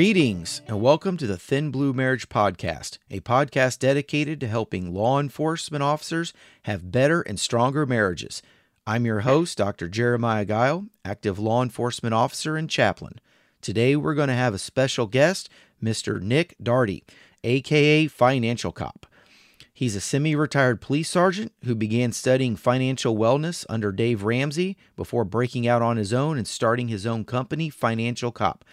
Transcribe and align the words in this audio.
Greetings 0.00 0.62
and 0.66 0.80
welcome 0.80 1.18
to 1.18 1.26
the 1.26 1.36
Thin 1.36 1.70
Blue 1.70 1.92
Marriage 1.92 2.30
Podcast, 2.30 2.96
a 3.10 3.20
podcast 3.20 3.80
dedicated 3.80 4.40
to 4.40 4.48
helping 4.48 4.94
law 4.94 5.20
enforcement 5.20 5.82
officers 5.82 6.32
have 6.62 6.90
better 6.90 7.20
and 7.20 7.38
stronger 7.38 7.84
marriages. 7.84 8.40
I'm 8.86 9.04
your 9.04 9.20
host, 9.20 9.58
Dr. 9.58 9.90
Jeremiah 9.90 10.46
Guile, 10.46 10.86
active 11.04 11.38
law 11.38 11.62
enforcement 11.62 12.14
officer 12.14 12.56
and 12.56 12.70
chaplain. 12.70 13.20
Today 13.60 13.94
we're 13.94 14.14
going 14.14 14.30
to 14.30 14.34
have 14.34 14.54
a 14.54 14.58
special 14.58 15.06
guest, 15.06 15.50
Mr. 15.84 16.18
Nick 16.18 16.56
Daugherty, 16.62 17.04
aka 17.44 18.06
Financial 18.06 18.72
Cop. 18.72 19.04
He's 19.70 19.96
a 19.96 20.00
semi 20.00 20.34
retired 20.34 20.80
police 20.80 21.10
sergeant 21.10 21.52
who 21.64 21.74
began 21.74 22.12
studying 22.12 22.56
financial 22.56 23.18
wellness 23.18 23.66
under 23.68 23.92
Dave 23.92 24.22
Ramsey 24.22 24.78
before 24.96 25.26
breaking 25.26 25.68
out 25.68 25.82
on 25.82 25.98
his 25.98 26.14
own 26.14 26.38
and 26.38 26.48
starting 26.48 26.88
his 26.88 27.04
own 27.04 27.26
company, 27.26 27.68
Financial 27.68 28.32
Cop. 28.32 28.64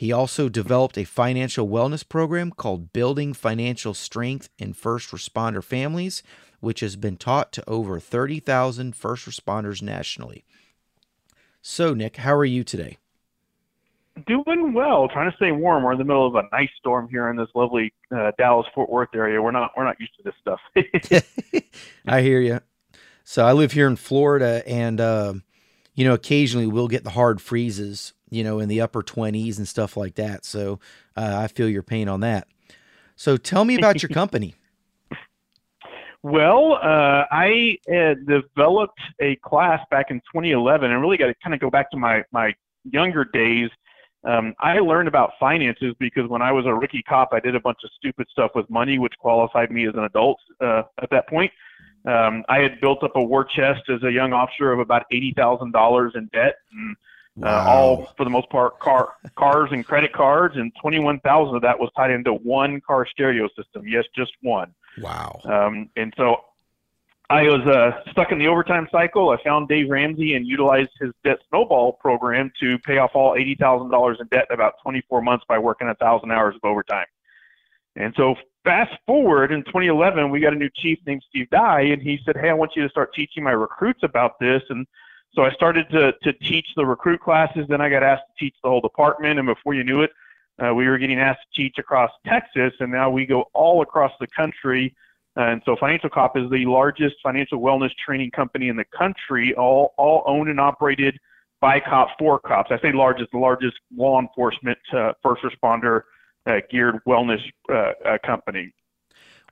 He 0.00 0.12
also 0.12 0.48
developed 0.48 0.96
a 0.96 1.04
financial 1.04 1.68
wellness 1.68 2.08
program 2.08 2.52
called 2.52 2.90
Building 2.90 3.34
Financial 3.34 3.92
Strength 3.92 4.48
in 4.58 4.72
First 4.72 5.10
Responder 5.10 5.62
Families, 5.62 6.22
which 6.60 6.80
has 6.80 6.96
been 6.96 7.18
taught 7.18 7.52
to 7.52 7.68
over 7.68 8.00
30,000 8.00 8.96
first 8.96 9.26
responders 9.26 9.82
nationally. 9.82 10.46
So, 11.60 11.92
Nick, 11.92 12.16
how 12.16 12.34
are 12.34 12.46
you 12.46 12.64
today? 12.64 12.96
Doing 14.26 14.72
well. 14.72 15.06
Trying 15.08 15.30
to 15.30 15.36
stay 15.36 15.52
warm. 15.52 15.84
We're 15.84 15.92
in 15.92 15.98
the 15.98 16.04
middle 16.04 16.26
of 16.26 16.34
a 16.34 16.48
nice 16.50 16.70
storm 16.78 17.06
here 17.10 17.28
in 17.28 17.36
this 17.36 17.48
lovely 17.54 17.92
uh, 18.10 18.32
Dallas 18.38 18.66
Fort 18.74 18.88
Worth 18.88 19.10
area. 19.14 19.42
We're 19.42 19.50
not 19.50 19.72
we're 19.76 19.84
not 19.84 20.00
used 20.00 20.12
to 20.16 20.22
this 20.22 20.34
stuff. 20.40 21.62
I 22.06 22.22
hear 22.22 22.40
you. 22.40 22.60
So 23.22 23.44
I 23.44 23.52
live 23.52 23.72
here 23.72 23.86
in 23.86 23.96
Florida, 23.96 24.66
and 24.66 24.98
uh, 24.98 25.34
you 25.92 26.06
know, 26.06 26.14
occasionally 26.14 26.66
we'll 26.66 26.88
get 26.88 27.04
the 27.04 27.10
hard 27.10 27.42
freezes 27.42 28.14
you 28.30 28.44
know, 28.44 28.60
in 28.60 28.68
the 28.68 28.80
upper 28.80 29.02
20s 29.02 29.58
and 29.58 29.68
stuff 29.68 29.96
like 29.96 30.14
that. 30.14 30.44
So 30.44 30.80
uh, 31.16 31.36
I 31.38 31.48
feel 31.48 31.68
your 31.68 31.82
pain 31.82 32.08
on 32.08 32.20
that. 32.20 32.48
So 33.16 33.36
tell 33.36 33.64
me 33.64 33.76
about 33.76 34.02
your 34.02 34.08
company. 34.10 34.54
Well, 36.22 36.74
uh, 36.82 37.24
I 37.30 37.78
developed 37.86 39.00
a 39.20 39.36
class 39.36 39.80
back 39.90 40.10
in 40.10 40.18
2011, 40.32 40.90
and 40.90 41.00
really 41.00 41.16
got 41.16 41.28
to 41.28 41.34
kind 41.42 41.54
of 41.54 41.60
go 41.60 41.70
back 41.70 41.90
to 41.92 41.96
my 41.96 42.22
my 42.30 42.54
younger 42.84 43.24
days. 43.24 43.70
Um, 44.24 44.54
I 44.58 44.80
learned 44.80 45.08
about 45.08 45.32
finances 45.40 45.94
because 45.98 46.28
when 46.28 46.42
I 46.42 46.52
was 46.52 46.66
a 46.66 46.74
rookie 46.74 47.02
cop, 47.08 47.30
I 47.32 47.40
did 47.40 47.56
a 47.56 47.60
bunch 47.60 47.78
of 47.84 47.90
stupid 47.96 48.26
stuff 48.30 48.50
with 48.54 48.68
money, 48.68 48.98
which 48.98 49.14
qualified 49.18 49.70
me 49.70 49.88
as 49.88 49.94
an 49.94 50.04
adult 50.04 50.38
uh, 50.60 50.82
at 51.02 51.08
that 51.10 51.26
point. 51.26 51.50
Um, 52.06 52.44
I 52.50 52.58
had 52.58 52.80
built 52.82 53.02
up 53.02 53.12
a 53.14 53.22
war 53.22 53.44
chest 53.44 53.88
as 53.88 54.02
a 54.02 54.12
young 54.12 54.34
officer 54.34 54.72
of 54.72 54.78
about 54.78 55.04
eighty 55.10 55.32
thousand 55.34 55.72
dollars 55.72 56.12
in 56.16 56.28
debt. 56.34 56.56
And, 56.72 56.96
Wow. 57.36 57.48
Uh, 57.48 57.70
all 57.70 58.12
for 58.16 58.24
the 58.24 58.30
most 58.30 58.50
part 58.50 58.78
car 58.80 59.14
cars 59.36 59.70
and 59.72 59.86
credit 59.86 60.12
cards, 60.12 60.56
and 60.56 60.72
twenty 60.80 60.98
one 60.98 61.20
thousand 61.20 61.56
of 61.56 61.62
that 61.62 61.78
was 61.78 61.90
tied 61.96 62.10
into 62.10 62.34
one 62.34 62.80
car 62.80 63.06
stereo 63.06 63.48
system. 63.56 63.86
Yes, 63.86 64.04
just 64.16 64.32
one. 64.42 64.74
Wow. 64.98 65.40
Um, 65.44 65.88
and 65.96 66.12
so 66.16 66.44
I 67.30 67.44
was 67.44 67.64
uh, 67.64 68.10
stuck 68.10 68.32
in 68.32 68.40
the 68.40 68.48
overtime 68.48 68.88
cycle. 68.90 69.30
I 69.30 69.40
found 69.44 69.68
Dave 69.68 69.88
Ramsey 69.88 70.34
and 70.34 70.44
utilized 70.44 70.90
his 71.00 71.12
debt 71.22 71.38
snowball 71.48 71.92
program 71.92 72.50
to 72.58 72.76
pay 72.80 72.98
off 72.98 73.12
all 73.14 73.36
eighty 73.36 73.54
thousand 73.54 73.90
dollars 73.90 74.18
in 74.20 74.26
debt 74.26 74.46
in 74.50 74.54
about 74.54 74.74
twenty 74.82 75.02
four 75.08 75.22
months 75.22 75.44
by 75.48 75.56
working 75.56 75.88
a 75.88 75.94
thousand 75.94 76.32
hours 76.32 76.56
of 76.56 76.68
overtime. 76.68 77.06
And 77.94 78.12
so 78.16 78.34
fast 78.64 78.92
forward 79.06 79.52
in 79.52 79.62
2011, 79.64 80.30
we 80.30 80.40
got 80.40 80.52
a 80.52 80.56
new 80.56 80.70
chief 80.76 80.98
named 81.06 81.22
Steve 81.28 81.48
Dye, 81.50 81.82
and 81.82 82.02
he 82.02 82.18
said, 82.24 82.36
"Hey, 82.36 82.50
I 82.50 82.52
want 82.52 82.72
you 82.74 82.82
to 82.82 82.88
start 82.88 83.14
teaching 83.14 83.44
my 83.44 83.52
recruits 83.52 84.00
about 84.02 84.40
this." 84.40 84.62
And 84.68 84.84
so 85.32 85.44
I 85.44 85.52
started 85.52 85.88
to, 85.90 86.12
to 86.22 86.32
teach 86.32 86.66
the 86.76 86.84
recruit 86.84 87.20
classes. 87.20 87.66
Then 87.68 87.80
I 87.80 87.88
got 87.88 88.02
asked 88.02 88.24
to 88.36 88.44
teach 88.44 88.54
the 88.62 88.68
whole 88.68 88.80
department. 88.80 89.38
And 89.38 89.46
before 89.46 89.74
you 89.74 89.84
knew 89.84 90.02
it, 90.02 90.10
uh, 90.58 90.74
we 90.74 90.88
were 90.88 90.98
getting 90.98 91.20
asked 91.20 91.40
to 91.54 91.62
teach 91.62 91.76
across 91.78 92.10
Texas. 92.26 92.72
And 92.80 92.90
now 92.90 93.10
we 93.10 93.26
go 93.26 93.44
all 93.54 93.82
across 93.82 94.12
the 94.20 94.26
country. 94.26 94.94
And 95.36 95.62
so 95.64 95.76
Financial 95.76 96.10
Cop 96.10 96.36
is 96.36 96.50
the 96.50 96.66
largest 96.66 97.16
financial 97.22 97.60
wellness 97.60 97.92
training 98.04 98.32
company 98.32 98.68
in 98.68 98.76
the 98.76 98.84
country, 98.96 99.54
all, 99.54 99.94
all 99.96 100.24
owned 100.26 100.48
and 100.48 100.58
operated 100.58 101.16
by 101.60 101.78
cops 101.78 102.12
for 102.18 102.40
cops. 102.40 102.70
I 102.72 102.80
say 102.80 102.92
largest, 102.92 103.30
the 103.30 103.38
largest 103.38 103.76
law 103.96 104.20
enforcement 104.20 104.78
uh, 104.92 105.12
first 105.22 105.42
responder 105.42 106.02
uh, 106.46 106.56
geared 106.70 106.98
wellness 107.06 107.40
uh, 107.70 107.92
uh, 108.04 108.18
company. 108.24 108.72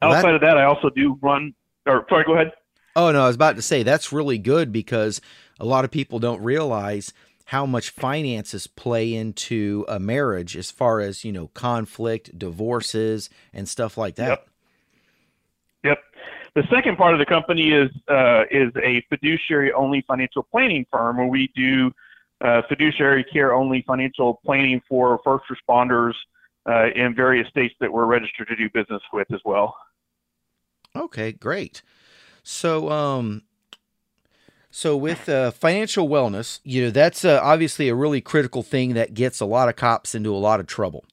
Well, 0.02 0.12
Outside 0.12 0.30
that... 0.30 0.34
of 0.36 0.40
that, 0.40 0.58
I 0.58 0.64
also 0.64 0.90
do 0.90 1.18
run. 1.22 1.54
Or 1.86 2.04
sorry, 2.08 2.24
go 2.24 2.34
ahead. 2.34 2.52
Oh 2.98 3.12
no, 3.12 3.22
I 3.22 3.26
was 3.28 3.36
about 3.36 3.54
to 3.54 3.62
say 3.62 3.84
that's 3.84 4.12
really 4.12 4.38
good 4.38 4.72
because 4.72 5.20
a 5.60 5.64
lot 5.64 5.84
of 5.84 5.90
people 5.92 6.18
don't 6.18 6.42
realize 6.42 7.12
how 7.44 7.64
much 7.64 7.90
finances 7.90 8.66
play 8.66 9.14
into 9.14 9.84
a 9.86 10.00
marriage 10.00 10.56
as 10.56 10.72
far 10.72 10.98
as 10.98 11.24
you 11.24 11.30
know 11.30 11.46
conflict 11.54 12.36
divorces 12.36 13.30
and 13.52 13.68
stuff 13.68 13.98
like 13.98 14.16
that. 14.16 14.28
Yep, 14.30 14.48
yep. 15.84 15.98
the 16.56 16.64
second 16.74 16.96
part 16.96 17.12
of 17.14 17.20
the 17.20 17.26
company 17.26 17.70
is 17.70 17.88
uh, 18.08 18.42
is 18.50 18.72
a 18.82 19.00
fiduciary 19.08 19.72
only 19.72 20.04
financial 20.08 20.42
planning 20.42 20.84
firm 20.90 21.18
where 21.18 21.28
we 21.28 21.52
do 21.54 21.92
uh, 22.40 22.62
fiduciary 22.68 23.22
care 23.22 23.54
only 23.54 23.84
financial 23.86 24.40
planning 24.44 24.82
for 24.88 25.20
first 25.22 25.44
responders 25.48 26.14
uh, 26.68 26.88
in 26.96 27.14
various 27.14 27.46
states 27.46 27.76
that 27.78 27.92
we're 27.92 28.06
registered 28.06 28.48
to 28.48 28.56
do 28.56 28.68
business 28.70 29.02
with 29.12 29.32
as 29.32 29.40
well. 29.44 29.76
Okay 30.96 31.30
great 31.30 31.82
so 32.48 32.90
um 32.90 33.42
so 34.70 34.96
with 34.96 35.28
uh, 35.28 35.50
financial 35.50 36.08
wellness, 36.08 36.60
you 36.62 36.84
know 36.84 36.90
that's 36.90 37.24
uh, 37.24 37.40
obviously 37.42 37.88
a 37.88 37.94
really 37.94 38.20
critical 38.20 38.62
thing 38.62 38.94
that 38.94 39.12
gets 39.12 39.40
a 39.40 39.44
lot 39.44 39.68
of 39.68 39.76
cops 39.76 40.14
into 40.14 40.34
a 40.34 40.38
lot 40.38 40.60
of 40.60 40.66
trouble. 40.66 41.04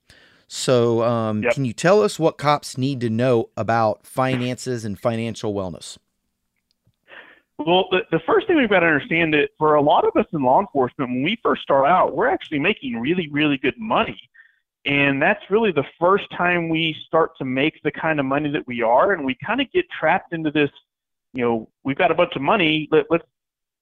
So 0.47 1.03
um, 1.03 1.41
yep. 1.41 1.53
can 1.53 1.65
you 1.65 1.73
tell 1.73 2.01
us 2.01 2.19
what 2.19 2.37
cops 2.37 2.77
need 2.77 3.01
to 3.01 3.09
know 3.09 3.49
about 3.57 4.05
finances 4.05 4.85
and 4.85 4.99
financial 4.99 5.53
wellness? 5.53 5.97
Well, 7.57 7.87
the, 7.89 8.01
the 8.11 8.19
first 8.25 8.47
thing 8.47 8.57
we've 8.57 8.69
got 8.69 8.81
to 8.81 8.85
understand 8.85 9.33
that 9.33 9.49
for 9.57 9.75
a 9.75 9.81
lot 9.81 10.05
of 10.05 10.15
us 10.15 10.27
in 10.33 10.43
law 10.43 10.59
enforcement, 10.59 11.09
when 11.09 11.23
we 11.23 11.39
first 11.41 11.61
start 11.63 11.87
out, 11.87 12.15
we're 12.15 12.27
actually 12.27 12.59
making 12.59 12.99
really, 12.99 13.29
really 13.29 13.57
good 13.57 13.77
money. 13.77 14.19
And 14.85 15.21
that's 15.21 15.41
really 15.49 15.71
the 15.71 15.85
first 15.99 16.25
time 16.37 16.69
we 16.69 16.95
start 17.07 17.35
to 17.39 17.45
make 17.45 17.81
the 17.83 17.91
kind 17.91 18.19
of 18.19 18.25
money 18.25 18.51
that 18.51 18.67
we 18.67 18.83
are. 18.83 19.13
And 19.13 19.25
we 19.25 19.35
kind 19.43 19.61
of 19.61 19.71
get 19.71 19.85
trapped 19.89 20.33
into 20.33 20.51
this, 20.51 20.69
you 21.35 21.43
know, 21.43 21.69
we've 21.83 21.97
got 21.97 22.11
a 22.11 22.15
bunch 22.15 22.35
of 22.35 22.41
money. 22.41 22.87
Let, 22.91 23.05
let's 23.09 23.25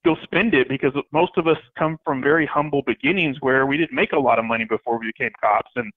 go 0.04 0.18
spend 0.24 0.54
it 0.54 0.68
because 0.68 0.92
most 1.12 1.32
of 1.38 1.48
us 1.48 1.58
come 1.78 1.98
from 2.04 2.22
very 2.22 2.46
humble 2.46 2.82
beginnings 2.82 3.38
where 3.40 3.66
we 3.66 3.78
didn't 3.78 3.94
make 3.94 4.12
a 4.12 4.20
lot 4.20 4.40
of 4.40 4.46
money 4.46 4.66
before 4.66 5.00
we 5.00 5.08
became 5.08 5.32
cops. 5.40 5.72
And, 5.76 5.92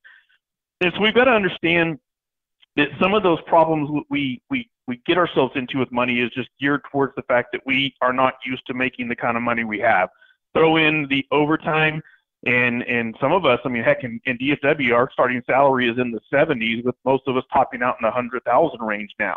and 0.81 0.93
so 0.95 1.01
we've 1.01 1.15
got 1.15 1.25
to 1.25 1.33
understand 1.33 1.99
that 2.77 2.89
some 3.01 3.15
of 3.15 3.23
those 3.23 3.41
problems 3.47 4.05
we 4.11 4.41
we 4.51 4.69
we 4.87 5.01
get 5.07 5.17
ourselves 5.17 5.53
into 5.57 5.79
with 5.79 5.91
money 5.91 6.21
is 6.21 6.31
just 6.31 6.49
geared 6.61 6.83
towards 6.93 7.15
the 7.17 7.23
fact 7.23 7.49
that 7.53 7.63
we 7.67 7.95
are 8.03 8.13
not 8.13 8.35
used 8.45 8.65
to 8.67 8.75
making 8.75 9.09
the 9.09 9.17
kind 9.17 9.37
of 9.37 9.43
money 9.43 9.65
we 9.65 9.81
have. 9.81 10.11
Throw 10.55 10.77
in 10.77 11.07
the 11.09 11.27
overtime 11.33 12.03
and 12.45 12.83
and 12.83 13.17
some 13.21 13.33
of 13.33 13.45
us 13.45 13.59
i 13.65 13.69
mean 13.69 13.83
heck 13.83 14.05
in, 14.05 14.21
in 14.25 14.37
DFW 14.39 14.95
our 14.95 15.11
starting 15.13 15.43
salary 15.47 15.89
is 15.89 15.99
in 15.99 16.11
the 16.11 16.21
70s 16.33 16.85
with 16.85 16.95
most 17.05 17.23
of 17.27 17.37
us 17.37 17.45
topping 17.53 17.83
out 17.83 17.97
in 18.01 18.07
the 18.07 18.11
100000 18.11 18.81
range 18.81 19.11
now 19.19 19.37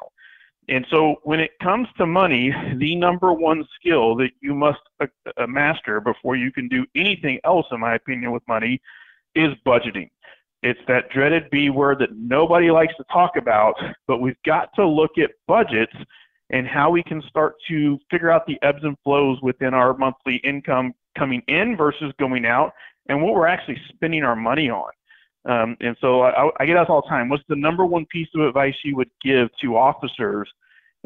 and 0.69 0.85
so 0.89 1.15
when 1.23 1.39
it 1.39 1.51
comes 1.61 1.87
to 1.97 2.05
money, 2.05 2.53
the 2.77 2.95
number 2.95 3.33
one 3.33 3.65
skill 3.75 4.15
that 4.17 4.29
you 4.41 4.53
must 4.53 4.79
uh, 4.99 5.07
uh, 5.37 5.47
master 5.47 5.99
before 5.99 6.35
you 6.35 6.51
can 6.51 6.67
do 6.67 6.85
anything 6.95 7.39
else, 7.43 7.65
in 7.71 7.79
my 7.79 7.95
opinion, 7.95 8.31
with 8.31 8.43
money 8.47 8.79
is 9.35 9.49
budgeting. 9.65 10.09
It's 10.61 10.79
that 10.87 11.09
dreaded 11.09 11.49
B 11.49 11.69
word 11.69 11.99
that 11.99 12.15
nobody 12.15 12.69
likes 12.69 12.93
to 12.97 13.05
talk 13.11 13.35
about, 13.35 13.75
but 14.07 14.19
we've 14.19 14.41
got 14.45 14.69
to 14.75 14.85
look 14.85 15.17
at 15.17 15.31
budgets 15.47 15.95
and 16.51 16.67
how 16.67 16.89
we 16.91 17.01
can 17.03 17.21
start 17.29 17.55
to 17.67 17.97
figure 18.11 18.29
out 18.29 18.45
the 18.45 18.59
ebbs 18.61 18.83
and 18.83 18.97
flows 19.03 19.39
within 19.41 19.73
our 19.73 19.95
monthly 19.97 20.37
income 20.37 20.93
coming 21.17 21.41
in 21.47 21.77
versus 21.77 22.13
going 22.19 22.45
out 22.45 22.73
and 23.07 23.21
what 23.21 23.33
we're 23.33 23.47
actually 23.47 23.79
spending 23.89 24.23
our 24.23 24.35
money 24.35 24.69
on. 24.69 24.91
Um, 25.49 25.75
and 25.81 25.97
so 25.99 26.21
I, 26.21 26.51
I 26.59 26.65
get 26.67 26.77
asked 26.77 26.91
all 26.91 27.01
the 27.01 27.09
time, 27.09 27.27
what's 27.27 27.43
the 27.49 27.55
number 27.55 27.83
one 27.83 28.05
piece 28.05 28.27
of 28.35 28.41
advice 28.41 28.75
you 28.83 28.95
would 28.95 29.09
give 29.23 29.49
to 29.61 29.77
officers? 29.77 30.47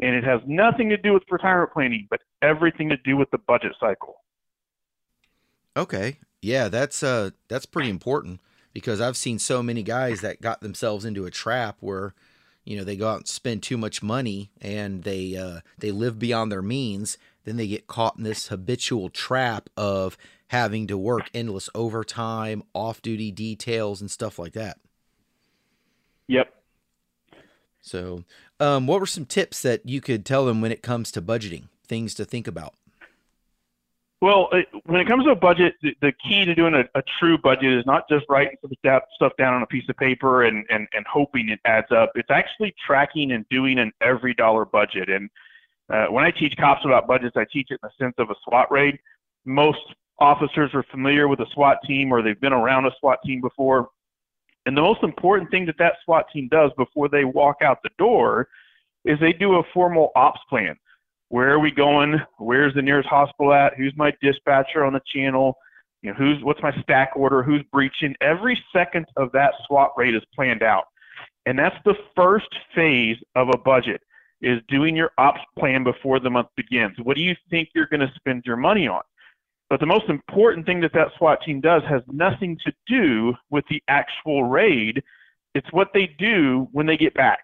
And 0.00 0.14
it 0.14 0.22
has 0.22 0.40
nothing 0.46 0.90
to 0.90 0.98
do 0.98 1.14
with 1.14 1.22
retirement 1.30 1.72
planning, 1.72 2.06
but 2.10 2.20
everything 2.42 2.90
to 2.90 2.98
do 2.98 3.16
with 3.16 3.30
the 3.30 3.38
budget 3.38 3.72
cycle. 3.80 4.16
Okay. 5.76 6.18
Yeah, 6.42 6.68
that's 6.68 7.02
uh 7.02 7.30
that's 7.48 7.64
pretty 7.64 7.88
important 7.88 8.40
because 8.74 9.00
I've 9.00 9.16
seen 9.16 9.38
so 9.38 9.62
many 9.62 9.82
guys 9.82 10.20
that 10.20 10.42
got 10.42 10.60
themselves 10.60 11.06
into 11.06 11.24
a 11.24 11.30
trap 11.30 11.78
where 11.80 12.12
you 12.64 12.76
know 12.76 12.84
they 12.84 12.96
go 12.96 13.08
out 13.08 13.18
and 13.18 13.28
spend 13.28 13.62
too 13.62 13.78
much 13.78 14.02
money 14.02 14.50
and 14.60 15.04
they 15.04 15.36
uh 15.36 15.60
they 15.78 15.90
live 15.90 16.18
beyond 16.18 16.52
their 16.52 16.60
means 16.60 17.16
then 17.44 17.56
they 17.56 17.66
get 17.66 17.86
caught 17.86 18.16
in 18.16 18.24
this 18.24 18.48
habitual 18.48 19.08
trap 19.08 19.70
of 19.76 20.16
having 20.48 20.86
to 20.86 20.98
work 20.98 21.30
endless 21.34 21.68
overtime, 21.74 22.62
off 22.74 23.02
duty 23.02 23.30
details, 23.30 24.00
and 24.00 24.10
stuff 24.10 24.38
like 24.38 24.52
that. 24.52 24.78
Yep. 26.28 26.52
So, 27.80 28.24
um, 28.60 28.86
what 28.86 29.00
were 29.00 29.06
some 29.06 29.26
tips 29.26 29.60
that 29.62 29.86
you 29.86 30.00
could 30.00 30.24
tell 30.24 30.46
them 30.46 30.60
when 30.60 30.72
it 30.72 30.82
comes 30.82 31.12
to 31.12 31.22
budgeting, 31.22 31.64
things 31.86 32.14
to 32.14 32.24
think 32.24 32.46
about? 32.46 32.74
Well, 34.24 34.48
it, 34.52 34.66
when 34.86 35.02
it 35.02 35.06
comes 35.06 35.24
to 35.24 35.32
a 35.32 35.36
budget, 35.36 35.74
the, 35.82 35.94
the 36.00 36.12
key 36.12 36.46
to 36.46 36.54
doing 36.54 36.72
a, 36.72 36.84
a 36.98 37.02
true 37.18 37.36
budget 37.36 37.70
is 37.74 37.84
not 37.84 38.08
just 38.08 38.24
writing 38.30 38.56
some 38.62 38.70
stuff 39.14 39.32
down 39.36 39.52
on 39.52 39.62
a 39.62 39.66
piece 39.66 39.86
of 39.90 39.98
paper 39.98 40.44
and, 40.44 40.64
and, 40.70 40.88
and 40.94 41.04
hoping 41.06 41.50
it 41.50 41.60
adds 41.66 41.92
up. 41.92 42.12
It's 42.14 42.30
actually 42.30 42.74
tracking 42.86 43.32
and 43.32 43.46
doing 43.50 43.78
an 43.78 43.92
every 44.00 44.32
dollar 44.32 44.64
budget. 44.64 45.10
And 45.10 45.28
uh, 45.92 46.06
when 46.06 46.24
I 46.24 46.30
teach 46.30 46.56
cops 46.56 46.84
about 46.84 47.06
budgets, 47.06 47.36
I 47.36 47.44
teach 47.52 47.68
it 47.70 47.80
in 47.82 47.88
the 47.88 48.04
sense 48.04 48.14
of 48.18 48.30
a 48.30 48.34
SWAT 48.44 48.70
raid. 48.70 48.98
Most 49.44 49.80
officers 50.18 50.70
are 50.74 50.84
familiar 50.90 51.28
with 51.28 51.40
a 51.40 51.46
SWAT 51.52 51.78
team 51.86 52.12
or 52.12 52.22
they've 52.22 52.40
been 52.40 52.52
around 52.52 52.86
a 52.86 52.90
SWAT 53.00 53.18
team 53.24 53.40
before. 53.40 53.88
And 54.66 54.76
the 54.76 54.80
most 54.80 55.02
important 55.02 55.50
thing 55.50 55.66
that 55.66 55.76
that 55.78 55.94
SWAT 56.04 56.26
team 56.32 56.48
does 56.50 56.70
before 56.78 57.08
they 57.08 57.24
walk 57.24 57.56
out 57.62 57.78
the 57.82 57.90
door 57.98 58.48
is 59.04 59.18
they 59.20 59.34
do 59.34 59.56
a 59.56 59.62
formal 59.74 60.10
ops 60.16 60.40
plan 60.48 60.76
where 61.34 61.50
are 61.50 61.58
we 61.58 61.72
going? 61.72 62.20
Where's 62.38 62.74
the 62.74 62.82
nearest 62.82 63.08
hospital 63.08 63.52
at? 63.52 63.74
Who's 63.74 63.92
my 63.96 64.12
dispatcher 64.22 64.84
on 64.84 64.92
the 64.92 65.00
channel? 65.12 65.56
You 66.00 66.10
know, 66.10 66.16
who's 66.16 66.38
what's 66.44 66.62
my 66.62 66.72
stack 66.82 67.10
order? 67.16 67.42
Who's 67.42 67.64
breaching? 67.72 68.14
Every 68.20 68.56
second 68.72 69.06
of 69.16 69.32
that 69.32 69.52
SWAT 69.66 69.90
raid 69.96 70.14
is 70.14 70.22
planned 70.32 70.62
out, 70.62 70.84
and 71.44 71.58
that's 71.58 71.74
the 71.84 71.94
first 72.14 72.46
phase 72.72 73.16
of 73.34 73.48
a 73.48 73.58
budget 73.58 74.00
is 74.44 74.60
doing 74.68 74.94
your 74.94 75.10
ops 75.18 75.40
plan 75.58 75.84
before 75.84 76.20
the 76.20 76.30
month 76.30 76.48
begins. 76.56 76.96
What 77.02 77.16
do 77.16 77.22
you 77.22 77.34
think 77.50 77.70
you're 77.74 77.86
going 77.86 78.00
to 78.00 78.12
spend 78.16 78.44
your 78.44 78.56
money 78.56 78.86
on? 78.86 79.02
But 79.70 79.80
the 79.80 79.86
most 79.86 80.08
important 80.08 80.66
thing 80.66 80.80
that 80.82 80.92
that 80.92 81.08
SWAT 81.16 81.40
team 81.42 81.60
does 81.60 81.82
has 81.88 82.02
nothing 82.06 82.58
to 82.64 82.72
do 82.86 83.34
with 83.50 83.64
the 83.70 83.82
actual 83.88 84.44
raid. 84.44 85.02
It's 85.54 85.72
what 85.72 85.88
they 85.94 86.14
do 86.18 86.68
when 86.72 86.86
they 86.86 86.96
get 86.96 87.14
back. 87.14 87.40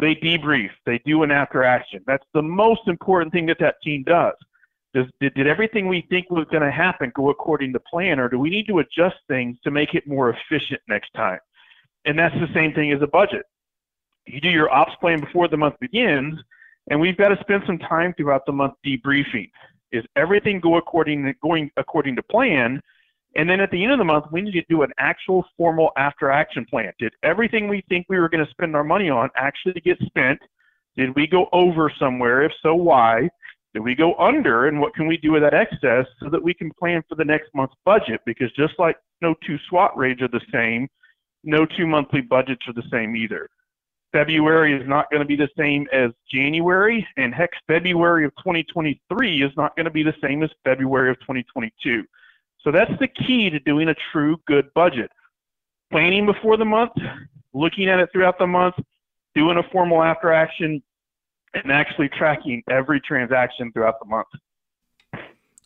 They 0.00 0.14
debrief. 0.14 0.70
They 0.86 1.00
do 1.04 1.22
an 1.22 1.30
after 1.30 1.62
action. 1.62 2.02
That's 2.06 2.26
the 2.34 2.42
most 2.42 2.88
important 2.88 3.32
thing 3.32 3.46
that 3.46 3.58
that 3.60 3.76
team 3.82 4.02
does. 4.04 4.34
Does 4.94 5.06
did, 5.20 5.34
did 5.34 5.46
everything 5.46 5.88
we 5.88 6.06
think 6.10 6.30
was 6.30 6.46
going 6.50 6.62
to 6.62 6.70
happen 6.70 7.12
go 7.14 7.30
according 7.30 7.72
to 7.74 7.80
plan, 7.80 8.18
or 8.18 8.28
do 8.28 8.38
we 8.38 8.50
need 8.50 8.66
to 8.66 8.80
adjust 8.80 9.16
things 9.28 9.56
to 9.64 9.70
make 9.70 9.94
it 9.94 10.06
more 10.06 10.30
efficient 10.30 10.80
next 10.88 11.12
time? 11.14 11.38
And 12.04 12.18
that's 12.18 12.34
the 12.34 12.52
same 12.52 12.74
thing 12.74 12.92
as 12.92 13.00
a 13.00 13.06
budget. 13.06 13.46
You 14.26 14.40
do 14.40 14.48
your 14.48 14.72
ops 14.72 14.94
plan 15.00 15.20
before 15.20 15.48
the 15.48 15.56
month 15.56 15.74
begins, 15.80 16.38
and 16.90 17.00
we've 17.00 17.16
got 17.16 17.28
to 17.28 17.38
spend 17.40 17.62
some 17.66 17.78
time 17.78 18.14
throughout 18.14 18.46
the 18.46 18.52
month 18.52 18.74
debriefing. 18.86 19.50
Is 19.90 20.04
everything 20.16 20.60
go 20.60 20.76
according 20.76 21.34
going 21.42 21.70
according 21.76 22.16
to 22.16 22.22
plan? 22.22 22.80
And 23.34 23.48
then 23.48 23.60
at 23.60 23.70
the 23.70 23.82
end 23.82 23.92
of 23.92 23.98
the 23.98 24.04
month, 24.04 24.26
we 24.30 24.42
need 24.42 24.52
to 24.52 24.64
do 24.68 24.82
an 24.82 24.92
actual 24.98 25.44
formal 25.56 25.90
after 25.96 26.30
action 26.30 26.66
plan. 26.68 26.92
Did 26.98 27.14
everything 27.22 27.68
we 27.68 27.82
think 27.88 28.06
we 28.08 28.18
were 28.18 28.28
going 28.28 28.44
to 28.44 28.50
spend 28.50 28.76
our 28.76 28.84
money 28.84 29.10
on 29.10 29.30
actually 29.36 29.80
get 29.80 29.98
spent? 30.04 30.38
Did 30.96 31.14
we 31.16 31.26
go 31.26 31.48
over 31.52 31.90
somewhere? 31.98 32.42
If 32.42 32.52
so, 32.62 32.74
why? 32.74 33.28
Did 33.72 33.80
we 33.80 33.94
go 33.94 34.14
under? 34.16 34.68
And 34.68 34.80
what 34.80 34.94
can 34.94 35.06
we 35.06 35.16
do 35.16 35.32
with 35.32 35.42
that 35.42 35.54
excess 35.54 36.06
so 36.22 36.28
that 36.28 36.42
we 36.42 36.52
can 36.52 36.70
plan 36.78 37.02
for 37.08 37.14
the 37.14 37.24
next 37.24 37.48
month's 37.54 37.74
budget? 37.86 38.20
Because 38.26 38.52
just 38.52 38.74
like 38.78 38.96
no 39.22 39.34
two 39.46 39.56
SWAT 39.68 39.96
raids 39.96 40.20
are 40.20 40.28
the 40.28 40.42
same, 40.52 40.88
no 41.42 41.64
two 41.64 41.86
monthly 41.86 42.20
budgets 42.20 42.62
are 42.68 42.74
the 42.74 42.88
same 42.90 43.16
either. 43.16 43.48
February 44.12 44.78
is 44.78 44.86
not 44.86 45.10
going 45.10 45.20
to 45.20 45.26
be 45.26 45.36
the 45.36 45.48
same 45.56 45.88
as 45.92 46.10
January, 46.30 47.06
and 47.16 47.34
heck, 47.34 47.50
February 47.66 48.24
of 48.24 48.32
2023 48.36 49.42
is 49.42 49.50
not 49.56 49.74
going 49.74 49.84
to 49.84 49.90
be 49.90 50.02
the 50.02 50.14
same 50.22 50.42
as 50.42 50.50
February 50.64 51.10
of 51.10 51.18
2022. 51.20 52.04
So 52.62 52.70
that's 52.70 52.92
the 53.00 53.08
key 53.08 53.50
to 53.50 53.58
doing 53.60 53.88
a 53.88 53.94
true 54.12 54.38
good 54.46 54.72
budget. 54.74 55.10
Planning 55.90 56.26
before 56.26 56.56
the 56.56 56.64
month, 56.64 56.92
looking 57.52 57.88
at 57.88 57.98
it 58.00 58.10
throughout 58.12 58.38
the 58.38 58.46
month, 58.46 58.74
doing 59.34 59.56
a 59.56 59.62
formal 59.70 60.02
after 60.02 60.32
action, 60.32 60.82
and 61.54 61.72
actually 61.72 62.08
tracking 62.08 62.62
every 62.70 63.00
transaction 63.00 63.72
throughout 63.72 63.98
the 64.00 64.06
month. 64.06 64.28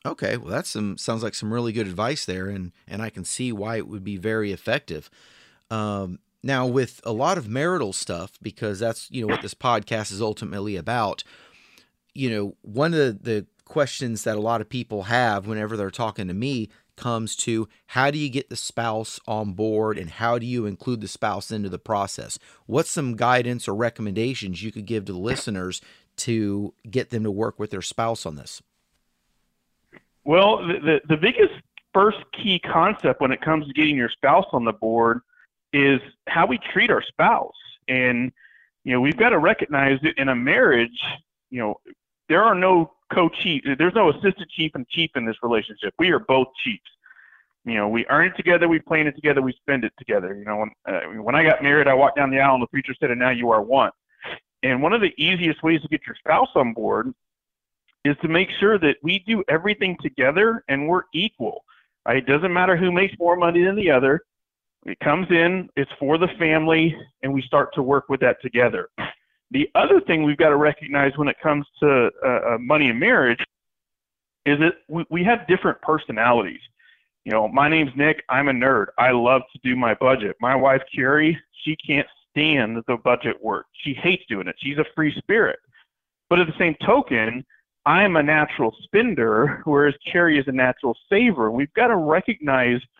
Okay, 0.04 0.36
well 0.36 0.50
that's 0.50 0.70
some 0.70 0.96
sounds 0.96 1.22
like 1.22 1.34
some 1.34 1.52
really 1.52 1.72
good 1.72 1.86
advice 1.86 2.24
there, 2.24 2.48
and 2.48 2.72
and 2.86 3.02
I 3.02 3.10
can 3.10 3.24
see 3.24 3.52
why 3.52 3.76
it 3.76 3.88
would 3.88 4.04
be 4.04 4.16
very 4.16 4.52
effective. 4.52 5.10
Um, 5.70 6.20
now, 6.42 6.66
with 6.66 7.00
a 7.04 7.12
lot 7.12 7.38
of 7.38 7.48
marital 7.48 7.92
stuff, 7.92 8.38
because 8.40 8.78
that's 8.78 9.10
you 9.10 9.22
know 9.22 9.32
what 9.32 9.42
this 9.42 9.54
podcast 9.54 10.12
is 10.12 10.20
ultimately 10.20 10.76
about. 10.76 11.24
You 12.14 12.30
know, 12.30 12.56
one 12.62 12.94
of 12.94 13.24
the, 13.24 13.46
questions 13.66 14.24
that 14.24 14.36
a 14.36 14.40
lot 14.40 14.60
of 14.62 14.68
people 14.68 15.02
have 15.02 15.46
whenever 15.46 15.76
they're 15.76 15.90
talking 15.90 16.28
to 16.28 16.34
me 16.34 16.70
comes 16.96 17.36
to 17.36 17.68
how 17.88 18.10
do 18.10 18.16
you 18.16 18.30
get 18.30 18.48
the 18.48 18.56
spouse 18.56 19.20
on 19.26 19.52
board 19.52 19.98
and 19.98 20.08
how 20.08 20.38
do 20.38 20.46
you 20.46 20.64
include 20.64 21.02
the 21.02 21.08
spouse 21.08 21.50
into 21.50 21.68
the 21.68 21.78
process? 21.78 22.38
What's 22.64 22.90
some 22.90 23.16
guidance 23.16 23.68
or 23.68 23.74
recommendations 23.74 24.62
you 24.62 24.72
could 24.72 24.86
give 24.86 25.04
to 25.06 25.12
the 25.12 25.18
listeners 25.18 25.82
to 26.18 26.72
get 26.88 27.10
them 27.10 27.24
to 27.24 27.30
work 27.30 27.58
with 27.58 27.70
their 27.70 27.82
spouse 27.82 28.24
on 28.24 28.36
this? 28.36 28.62
Well, 30.24 30.58
the, 30.66 30.78
the, 30.80 31.00
the 31.08 31.16
biggest 31.16 31.52
first 31.92 32.18
key 32.32 32.58
concept 32.58 33.20
when 33.20 33.32
it 33.32 33.42
comes 33.42 33.66
to 33.66 33.72
getting 33.74 33.96
your 33.96 34.10
spouse 34.10 34.46
on 34.52 34.64
the 34.64 34.72
board 34.72 35.20
is 35.76 36.00
how 36.26 36.46
we 36.46 36.58
treat 36.72 36.90
our 36.90 37.02
spouse. 37.02 37.52
And, 37.86 38.32
you 38.84 38.92
know, 38.92 39.00
we've 39.00 39.16
got 39.16 39.30
to 39.30 39.38
recognize 39.38 39.98
that 40.02 40.14
in 40.16 40.30
a 40.30 40.34
marriage, 40.34 40.98
you 41.50 41.60
know, 41.60 41.74
there 42.28 42.42
are 42.42 42.54
no 42.54 42.92
co-chief. 43.12 43.62
There's 43.78 43.94
no 43.94 44.10
assistant 44.10 44.50
chief 44.50 44.72
and 44.74 44.88
chief 44.88 45.10
in 45.14 45.26
this 45.26 45.36
relationship. 45.42 45.92
We 45.98 46.10
are 46.10 46.18
both 46.18 46.48
chiefs. 46.64 46.90
You 47.64 47.74
know, 47.74 47.88
we 47.88 48.06
earn 48.06 48.28
it 48.28 48.36
together, 48.36 48.68
we 48.68 48.78
plan 48.78 49.06
it 49.06 49.16
together, 49.16 49.42
we 49.42 49.52
spend 49.52 49.84
it 49.84 49.92
together. 49.98 50.34
You 50.34 50.44
know, 50.44 50.56
when, 50.56 50.70
uh, 50.86 51.00
when 51.20 51.34
I 51.34 51.42
got 51.42 51.62
married, 51.62 51.88
I 51.88 51.94
walked 51.94 52.16
down 52.16 52.30
the 52.30 52.40
aisle 52.40 52.54
and 52.54 52.62
the 52.62 52.68
preacher 52.68 52.94
said, 52.98 53.10
"And 53.10 53.18
now 53.18 53.30
you 53.30 53.50
are 53.50 53.60
one." 53.60 53.90
And 54.62 54.80
one 54.82 54.92
of 54.92 55.00
the 55.00 55.12
easiest 55.18 55.62
ways 55.62 55.82
to 55.82 55.88
get 55.88 56.06
your 56.06 56.16
spouse 56.16 56.50
on 56.54 56.72
board 56.72 57.12
is 58.04 58.16
to 58.22 58.28
make 58.28 58.50
sure 58.60 58.78
that 58.78 58.96
we 59.02 59.18
do 59.18 59.42
everything 59.48 59.96
together 60.00 60.64
and 60.68 60.88
we're 60.88 61.02
equal. 61.12 61.64
Right? 62.06 62.18
It 62.18 62.26
doesn't 62.26 62.52
matter 62.52 62.76
who 62.76 62.92
makes 62.92 63.18
more 63.18 63.36
money 63.36 63.64
than 63.64 63.74
the 63.74 63.90
other. 63.90 64.22
It 64.86 65.00
comes 65.00 65.26
in, 65.30 65.68
it's 65.74 65.90
for 65.98 66.16
the 66.16 66.28
family, 66.38 66.96
and 67.22 67.32
we 67.32 67.42
start 67.42 67.74
to 67.74 67.82
work 67.82 68.08
with 68.08 68.20
that 68.20 68.40
together. 68.40 68.88
The 69.50 69.68
other 69.74 70.00
thing 70.00 70.22
we've 70.22 70.36
got 70.36 70.50
to 70.50 70.56
recognize 70.56 71.12
when 71.16 71.26
it 71.26 71.36
comes 71.42 71.66
to 71.80 72.10
uh, 72.24 72.28
uh, 72.28 72.58
money 72.60 72.88
and 72.90 73.00
marriage 73.00 73.42
is 74.44 74.60
that 74.60 74.74
we, 74.88 75.04
we 75.10 75.24
have 75.24 75.46
different 75.48 75.82
personalities. 75.82 76.60
You 77.24 77.32
know, 77.32 77.48
my 77.48 77.68
name's 77.68 77.90
Nick. 77.96 78.22
I'm 78.28 78.48
a 78.48 78.52
nerd. 78.52 78.86
I 78.96 79.10
love 79.10 79.42
to 79.52 79.58
do 79.64 79.74
my 79.74 79.94
budget. 79.94 80.36
My 80.40 80.54
wife, 80.54 80.82
Carrie, 80.94 81.36
she 81.64 81.74
can't 81.84 82.06
stand 82.30 82.80
the 82.86 82.96
budget 82.98 83.42
work. 83.42 83.66
She 83.82 83.92
hates 83.92 84.22
doing 84.28 84.46
it. 84.46 84.54
She's 84.58 84.78
a 84.78 84.84
free 84.94 85.12
spirit. 85.18 85.58
But 86.30 86.38
at 86.38 86.46
the 86.46 86.58
same 86.58 86.76
token, 86.84 87.44
I'm 87.86 88.14
a 88.14 88.22
natural 88.22 88.72
spender, 88.84 89.62
whereas 89.64 89.94
Carrie 90.10 90.38
is 90.38 90.46
a 90.46 90.52
natural 90.52 90.96
saver. 91.08 91.50
We've 91.50 91.74
got 91.74 91.88
to 91.88 91.96
recognize– 91.96 92.80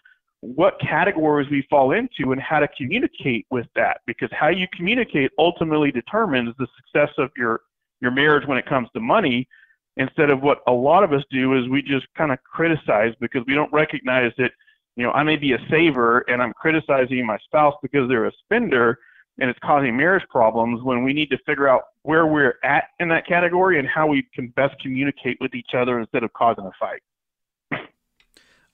what 0.54 0.78
categories 0.80 1.48
we 1.50 1.66
fall 1.68 1.92
into 1.92 2.30
and 2.30 2.40
how 2.40 2.60
to 2.60 2.68
communicate 2.76 3.46
with 3.50 3.66
that 3.74 4.00
because 4.06 4.28
how 4.32 4.48
you 4.48 4.66
communicate 4.76 5.30
ultimately 5.38 5.90
determines 5.90 6.54
the 6.58 6.66
success 6.76 7.12
of 7.18 7.30
your 7.36 7.62
your 8.00 8.12
marriage 8.12 8.46
when 8.46 8.56
it 8.56 8.66
comes 8.66 8.88
to 8.94 9.00
money 9.00 9.48
instead 9.96 10.30
of 10.30 10.42
what 10.42 10.58
a 10.68 10.72
lot 10.72 11.02
of 11.02 11.12
us 11.12 11.22
do 11.30 11.58
is 11.58 11.68
we 11.68 11.82
just 11.82 12.06
kind 12.16 12.30
of 12.30 12.38
criticize 12.44 13.12
because 13.20 13.42
we 13.48 13.54
don't 13.54 13.72
recognize 13.72 14.30
that 14.38 14.52
you 14.94 15.02
know 15.02 15.10
I 15.10 15.24
may 15.24 15.36
be 15.36 15.52
a 15.54 15.58
saver 15.68 16.20
and 16.28 16.40
I'm 16.40 16.52
criticizing 16.52 17.26
my 17.26 17.38
spouse 17.38 17.74
because 17.82 18.08
they're 18.08 18.26
a 18.26 18.32
spender 18.44 18.98
and 19.38 19.50
it's 19.50 19.58
causing 19.64 19.96
marriage 19.96 20.24
problems 20.30 20.82
when 20.84 21.02
we 21.02 21.12
need 21.12 21.30
to 21.30 21.38
figure 21.44 21.68
out 21.68 21.82
where 22.02 22.26
we're 22.26 22.54
at 22.62 22.84
in 23.00 23.08
that 23.08 23.26
category 23.26 23.80
and 23.80 23.88
how 23.88 24.06
we 24.06 24.26
can 24.32 24.48
best 24.48 24.78
communicate 24.80 25.38
with 25.40 25.54
each 25.56 25.74
other 25.76 25.98
instead 25.98 26.22
of 26.22 26.32
causing 26.34 26.64
a 26.64 26.72
fight. 26.78 27.02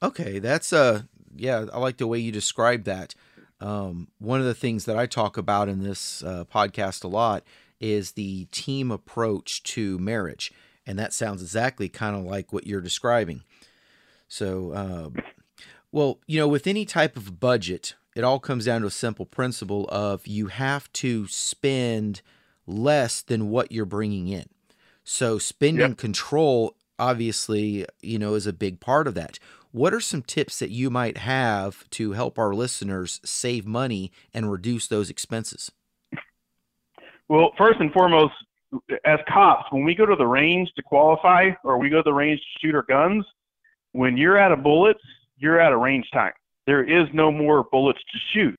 Okay, 0.02 0.38
that's 0.38 0.72
uh 0.72 1.02
yeah, 1.36 1.66
I 1.72 1.78
like 1.78 1.98
the 1.98 2.06
way 2.06 2.18
you 2.18 2.32
describe 2.32 2.84
that. 2.84 3.14
Um, 3.60 4.08
one 4.18 4.40
of 4.40 4.46
the 4.46 4.54
things 4.54 4.86
that 4.86 4.98
I 4.98 5.06
talk 5.06 5.36
about 5.36 5.68
in 5.68 5.82
this 5.82 6.22
uh, 6.22 6.44
podcast 6.52 7.04
a 7.04 7.08
lot 7.08 7.44
is 7.80 8.12
the 8.12 8.46
team 8.46 8.90
approach 8.90 9.62
to 9.62 9.98
marriage, 9.98 10.52
and 10.86 10.98
that 10.98 11.12
sounds 11.12 11.42
exactly 11.42 11.88
kind 11.88 12.16
of 12.16 12.22
like 12.22 12.52
what 12.52 12.66
you're 12.66 12.80
describing. 12.80 13.42
So, 14.28 14.72
uh, 14.72 15.10
well, 15.90 16.20
you 16.26 16.38
know, 16.40 16.48
with 16.48 16.66
any 16.66 16.84
type 16.84 17.16
of 17.16 17.38
budget, 17.38 17.94
it 18.16 18.24
all 18.24 18.40
comes 18.40 18.64
down 18.64 18.80
to 18.80 18.86
a 18.88 18.90
simple 18.90 19.26
principle 19.26 19.88
of 19.90 20.26
you 20.26 20.48
have 20.48 20.92
to 20.94 21.26
spend 21.28 22.22
less 22.66 23.22
than 23.22 23.50
what 23.50 23.70
you're 23.70 23.84
bringing 23.84 24.28
in. 24.28 24.46
So, 25.04 25.38
spending 25.38 25.90
yep. 25.90 25.98
control 25.98 26.76
obviously, 26.98 27.84
you 28.00 28.18
know, 28.18 28.34
is 28.34 28.46
a 28.46 28.52
big 28.52 28.80
part 28.80 29.06
of 29.06 29.14
that. 29.14 29.38
What 29.72 29.94
are 29.94 30.00
some 30.00 30.20
tips 30.20 30.58
that 30.58 30.70
you 30.70 30.90
might 30.90 31.16
have 31.16 31.88
to 31.90 32.12
help 32.12 32.38
our 32.38 32.54
listeners 32.54 33.20
save 33.24 33.66
money 33.66 34.12
and 34.34 34.52
reduce 34.52 34.86
those 34.86 35.08
expenses? 35.08 35.72
Well, 37.28 37.52
first 37.56 37.80
and 37.80 37.90
foremost, 37.90 38.34
as 39.06 39.18
cops, 39.26 39.64
when 39.72 39.82
we 39.82 39.94
go 39.94 40.04
to 40.04 40.14
the 40.14 40.26
range 40.26 40.70
to 40.76 40.82
qualify 40.82 41.50
or 41.64 41.78
we 41.78 41.88
go 41.88 41.96
to 41.96 42.02
the 42.02 42.12
range 42.12 42.38
to 42.40 42.58
shoot 42.60 42.74
our 42.74 42.82
guns, 42.82 43.24
when 43.92 44.18
you're 44.18 44.38
out 44.38 44.52
of 44.52 44.62
bullets, 44.62 45.00
you're 45.38 45.58
out 45.58 45.72
of 45.72 45.80
range 45.80 46.06
time. 46.12 46.32
There 46.66 46.84
is 46.84 47.08
no 47.14 47.32
more 47.32 47.64
bullets 47.72 48.00
to 48.12 48.18
shoot. 48.32 48.58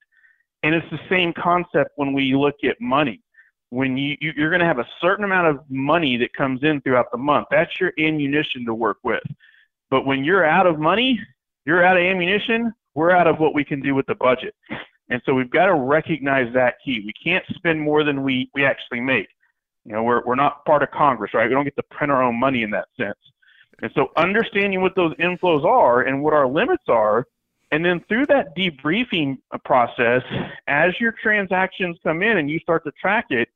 And 0.64 0.74
it's 0.74 0.90
the 0.90 1.00
same 1.10 1.32
concept 1.34 1.92
when 1.96 2.14
we 2.14 2.34
look 2.36 2.56
at 2.64 2.82
money. 2.82 3.22
When 3.70 3.98
you, 3.98 4.18
you're 4.20 4.50
going 4.50 4.62
to 4.62 4.66
have 4.66 4.80
a 4.80 4.88
certain 5.00 5.26
amount 5.26 5.48
of 5.48 5.60
money 5.70 6.18
that 6.18 6.34
comes 6.34 6.64
in 6.64 6.82
throughout 6.82 7.12
the 7.12 7.18
month, 7.20 7.48
that's 7.52 7.80
your 7.80 7.92
ammunition 8.00 8.66
to 8.66 8.74
work 8.74 8.98
with. 9.04 9.24
But 9.94 10.08
when 10.08 10.24
you're 10.24 10.44
out 10.44 10.66
of 10.66 10.80
money, 10.80 11.20
you're 11.68 11.86
out 11.86 11.98
of 11.98 12.02
ammunition, 12.02 12.74
we're 12.96 13.12
out 13.12 13.28
of 13.28 13.38
what 13.38 13.54
we 13.54 13.64
can 13.64 13.80
do 13.80 13.94
with 13.94 14.08
the 14.08 14.16
budget. 14.16 14.56
And 15.12 15.22
so 15.24 15.36
we've 15.36 15.52
got 15.52 15.68
to 15.68 15.76
recognize 15.76 16.52
that 16.56 16.78
key. 16.84 17.04
We 17.06 17.14
can't 17.24 17.46
spend 17.54 17.80
more 17.80 18.04
than 18.04 18.24
we, 18.24 18.50
we 18.56 18.66
actually 18.66 19.02
make. 19.02 19.28
You 19.86 19.94
know, 19.94 20.02
we're, 20.02 20.24
we're 20.26 20.34
not 20.34 20.66
part 20.66 20.82
of 20.82 20.90
Congress, 20.90 21.36
right? 21.36 21.48
We 21.48 21.54
don't 21.54 21.64
get 21.64 21.76
to 21.76 21.84
print 21.92 22.12
our 22.12 22.24
own 22.24 22.40
money 22.40 22.64
in 22.64 22.72
that 22.72 22.88
sense. 23.00 23.20
And 23.84 23.92
so 23.94 24.08
understanding 24.18 24.82
what 24.82 24.96
those 24.96 25.14
inflows 25.18 25.64
are 25.64 26.02
and 26.02 26.24
what 26.24 26.34
our 26.34 26.48
limits 26.48 26.86
are, 26.88 27.28
and 27.72 27.86
then 27.86 28.04
through 28.10 28.26
that 28.26 28.58
debriefing 28.58 29.38
process, 29.64 30.24
as 30.66 31.00
your 31.00 31.14
transactions 31.22 32.00
come 32.02 32.24
in 32.24 32.40
and 32.40 32.50
you 32.50 32.58
start 32.58 32.84
to 32.86 32.92
track 33.00 33.26
it, 33.30 33.48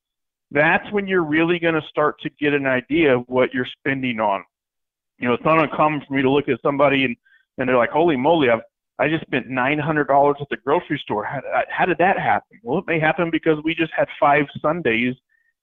that's 0.51 0.85
when 0.91 1.07
you're 1.07 1.25
really 1.25 1.57
going 1.57 1.73
to 1.73 1.87
start 1.89 2.21
to 2.21 2.29
get 2.39 2.53
an 2.53 2.67
idea 2.67 3.17
of 3.17 3.23
what 3.25 3.55
you're 3.55 3.65
spending 3.79 4.19
on. 4.19 4.43
You 5.19 5.27
know, 5.27 5.33
it's 5.33 5.45
not 5.45 5.63
uncommon 5.63 6.03
for 6.07 6.13
me 6.13 6.21
to 6.21 6.29
look 6.29 6.47
at 6.49 6.61
somebody 6.61 7.05
and, 7.05 7.15
and 7.57 7.67
they're 7.67 7.77
like, 7.77 7.89
holy 7.89 8.15
moly, 8.15 8.49
I've, 8.49 8.61
I 8.99 9.09
just 9.09 9.25
spent 9.25 9.47
$900 9.47 10.41
at 10.41 10.49
the 10.49 10.57
grocery 10.57 10.99
store. 11.03 11.23
How, 11.23 11.39
uh, 11.39 11.61
how 11.69 11.85
did 11.85 11.97
that 11.99 12.19
happen? 12.19 12.59
Well, 12.63 12.79
it 12.79 12.85
may 12.87 12.99
happen 12.99 13.29
because 13.31 13.57
we 13.63 13.75
just 13.75 13.91
had 13.95 14.07
five 14.19 14.45
Sundays 14.61 15.15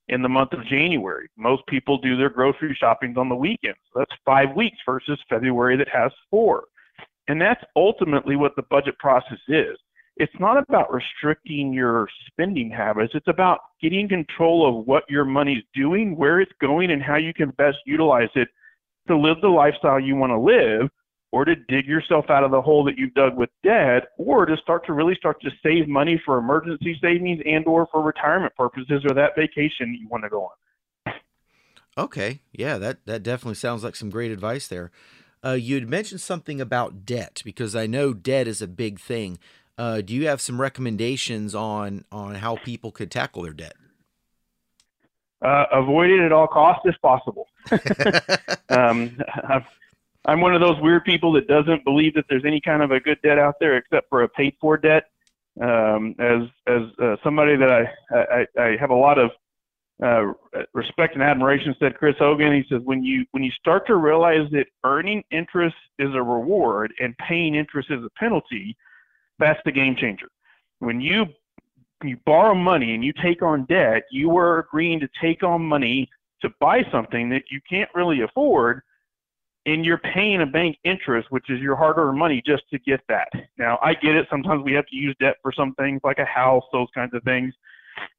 in 0.09 0.23
the 0.23 0.29
month 0.29 0.53
of 0.53 0.65
January. 0.67 1.29
Most 1.37 1.67
people 1.67 1.99
do 1.99 2.17
their 2.17 2.31
grocery 2.31 2.77
shopping 2.79 3.17
on 3.17 3.29
the 3.29 3.35
weekends. 3.35 3.79
That's 3.95 4.11
five 4.25 4.55
weeks 4.55 4.77
versus 4.87 5.19
February 5.29 5.77
that 5.77 5.89
has 5.89 6.13
four. 6.31 6.65
And 7.29 7.41
that's 7.41 7.63
ultimately 7.75 8.37
what 8.37 8.55
the 8.57 8.63
budget 8.71 8.99
process 8.99 9.39
is. 9.49 9.77
It's 10.17 10.33
not 10.39 10.57
about 10.57 10.93
restricting 10.93 11.73
your 11.73 12.09
spending 12.29 12.71
habits. 12.71 13.15
It's 13.15 13.27
about 13.27 13.59
getting 13.83 14.09
control 14.09 14.69
of 14.69 14.87
what 14.87 15.03
your 15.09 15.25
money's 15.25 15.65
doing, 15.75 16.17
where 16.17 16.41
it's 16.41 16.53
going, 16.61 16.93
and 16.93 17.03
how 17.03 17.17
you 17.17 17.35
can 17.35 17.51
best 17.51 17.79
utilize 17.85 18.29
it 18.37 18.49
to 19.09 19.17
live 19.17 19.41
the 19.41 19.49
lifestyle 19.49 20.01
you 20.01 20.17
want 20.17 20.31
to 20.31 20.39
live 20.39 20.91
or 21.33 21.45
to 21.45 21.57
dig 21.57 21.87
yourself 21.87 22.31
out 22.31 22.45
of 22.45 22.53
the 22.53 22.63
hole 22.63 22.85
that 22.85 22.97
you've 22.97 23.15
dug 23.15 23.37
with 23.37 23.51
debt 23.65 24.09
or 24.19 24.47
to 24.47 24.57
start 24.59 24.87
to 24.87 24.93
really 24.93 25.17
start 25.17 25.41
to 25.43 25.51
save 25.63 25.89
money 25.89 26.21
for 26.25 26.39
emergency 26.39 26.97
savings 27.01 27.41
and 27.45 27.67
or 27.67 27.89
for 27.91 28.03
retirement 28.03 28.55
purposes 28.57 29.05
or 29.09 29.15
that 29.15 29.35
vacation 29.37 29.97
you 30.01 30.07
want 30.09 30.23
to 30.23 30.31
go 30.31 30.45
on. 30.45 31.15
Okay. 31.97 32.41
Yeah, 32.53 32.79
that, 32.79 33.05
that 33.07 33.23
definitely 33.23 33.57
sounds 33.57 33.83
like 33.83 33.97
some 33.97 34.11
great 34.11 34.31
advice 34.31 34.69
there. 34.69 34.91
Uh, 35.45 35.53
you 35.53 35.75
had 35.75 35.89
mentioned 35.89 36.21
something 36.21 36.61
about 36.61 37.05
debt 37.05 37.43
because 37.45 37.77
I 37.77 37.87
know 37.87 38.15
debt 38.15 38.49
is 38.49 38.63
a 38.63 38.69
big 38.69 38.99
thing. 38.99 39.39
Uh, 39.77 40.01
do 40.01 40.15
you 40.15 40.29
have 40.29 40.41
some 40.41 40.61
recommendations 40.61 41.55
on 41.55 42.05
on 42.13 42.37
how 42.37 42.57
people 42.57 42.93
could 42.93 43.11
tackle 43.11 43.43
their 43.43 43.53
debt? 43.53 43.75
Uh, 45.45 45.67
avoid 45.73 46.09
it 46.09 46.21
at 46.21 46.33
all 46.33 46.47
costs 46.47 46.83
if 46.87 46.99
possible. 47.03 47.47
um, 48.71 49.15
I'm 50.25 50.41
one 50.41 50.55
of 50.55 50.63
those 50.63 50.81
weird 50.81 51.05
people 51.05 51.33
that 51.33 51.47
doesn't 51.47 51.85
believe 51.85 52.15
that 52.15 52.25
there's 52.31 52.47
any 52.47 52.63
kind 52.63 52.83
of 52.83 52.93
a 52.93 52.99
good 52.99 53.19
debt 53.23 53.39
out 53.39 53.57
there 53.61 53.77
except 53.77 54.09
for 54.09 54.23
a 54.23 54.29
paid 54.29 54.55
for 54.59 54.79
debt. 54.79 55.05
Um, 55.61 56.17
as 56.19 56.49
as 56.67 56.83
uh, 57.01 57.17
somebody 57.23 57.57
that 57.57 57.71
I, 57.71 58.17
I 58.17 58.47
I 58.61 58.77
have 58.81 58.91
a 58.91 58.95
lot 58.95 59.19
of 59.19 59.31
uh, 60.03 60.33
respect 60.73 61.15
and 61.15 61.23
admiration 61.23 61.77
said 61.79 61.97
Chris 61.97 62.17
Hogan. 62.19 62.53
He 62.53 62.65
says 62.69 62.81
when 62.85 63.05
you 63.05 63.27
when 63.33 63.45
you 63.45 63.53
start 63.53 63.87
to 63.89 63.97
realize 63.97 64.51
that 64.53 64.67
earning 64.83 65.23
interest 65.31 65.77
is 65.99 66.13
a 66.15 66.23
reward 66.23 66.93
and 66.99 67.17
paying 67.19 67.55
interest 67.55 67.91
is 67.91 68.03
a 68.03 68.11
penalty, 68.19 68.77
that's 69.39 69.61
the 69.65 69.73
game 69.73 69.95
changer. 69.95 70.29
When 70.79 71.01
you 71.01 71.27
you 72.09 72.19
borrow 72.27 72.55
money 72.55 72.95
and 72.95 73.05
you 73.05 73.13
take 73.23 73.43
on 73.43 73.65
debt, 73.67 74.03
you 74.11 74.37
are 74.37 74.59
agreeing 74.61 75.01
to 75.01 75.09
take 75.21 75.43
on 75.43 75.63
money 75.63 76.09
to 76.43 76.51
buy 76.61 76.83
something 76.93 77.29
that 77.31 77.45
you 77.51 77.61
can't 77.69 77.91
really 77.95 78.23
afford, 78.23 78.81
and 79.67 79.85
you're 79.85 79.99
paying 79.99 80.43
a 80.43 80.47
bank 80.47 80.77
interest, 80.85 81.29
which 81.31 81.49
is 81.49 81.61
your 81.61 81.75
hard-earned 81.75 82.19
money, 82.19 82.43
just 82.45 82.65
to 82.71 82.79
get 82.81 83.01
that. 83.09 83.29
Now, 83.57 83.79
I 83.83 83.95
get 83.95 84.15
it. 84.15 84.27
Sometimes 84.29 84.63
we 84.63 84.73
have 84.75 84.87
to 84.87 84.97
use 84.97 85.17
debt 85.21 85.37
for 85.41 85.53
some 85.53 85.75
things, 85.75 86.01
like 86.05 86.19
a 86.19 86.25
house, 86.25 86.65
those 86.73 86.89
kinds 86.95 87.15
of 87.15 87.23
things 87.23 87.55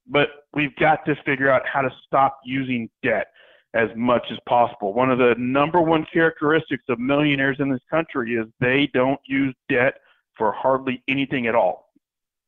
but 0.07 0.29
we've 0.53 0.75
got 0.75 1.05
to 1.05 1.15
figure 1.25 1.49
out 1.49 1.63
how 1.71 1.81
to 1.81 1.89
stop 2.05 2.39
using 2.45 2.89
debt 3.03 3.27
as 3.73 3.89
much 3.95 4.23
as 4.31 4.37
possible. 4.47 4.93
One 4.93 5.11
of 5.11 5.17
the 5.17 5.35
number 5.37 5.81
one 5.81 6.05
characteristics 6.11 6.83
of 6.89 6.99
millionaires 6.99 7.57
in 7.59 7.69
this 7.69 7.81
country 7.89 8.35
is 8.35 8.45
they 8.59 8.89
don't 8.93 9.19
use 9.25 9.53
debt 9.69 9.95
for 10.37 10.51
hardly 10.51 11.03
anything 11.07 11.47
at 11.47 11.55
all. 11.55 11.84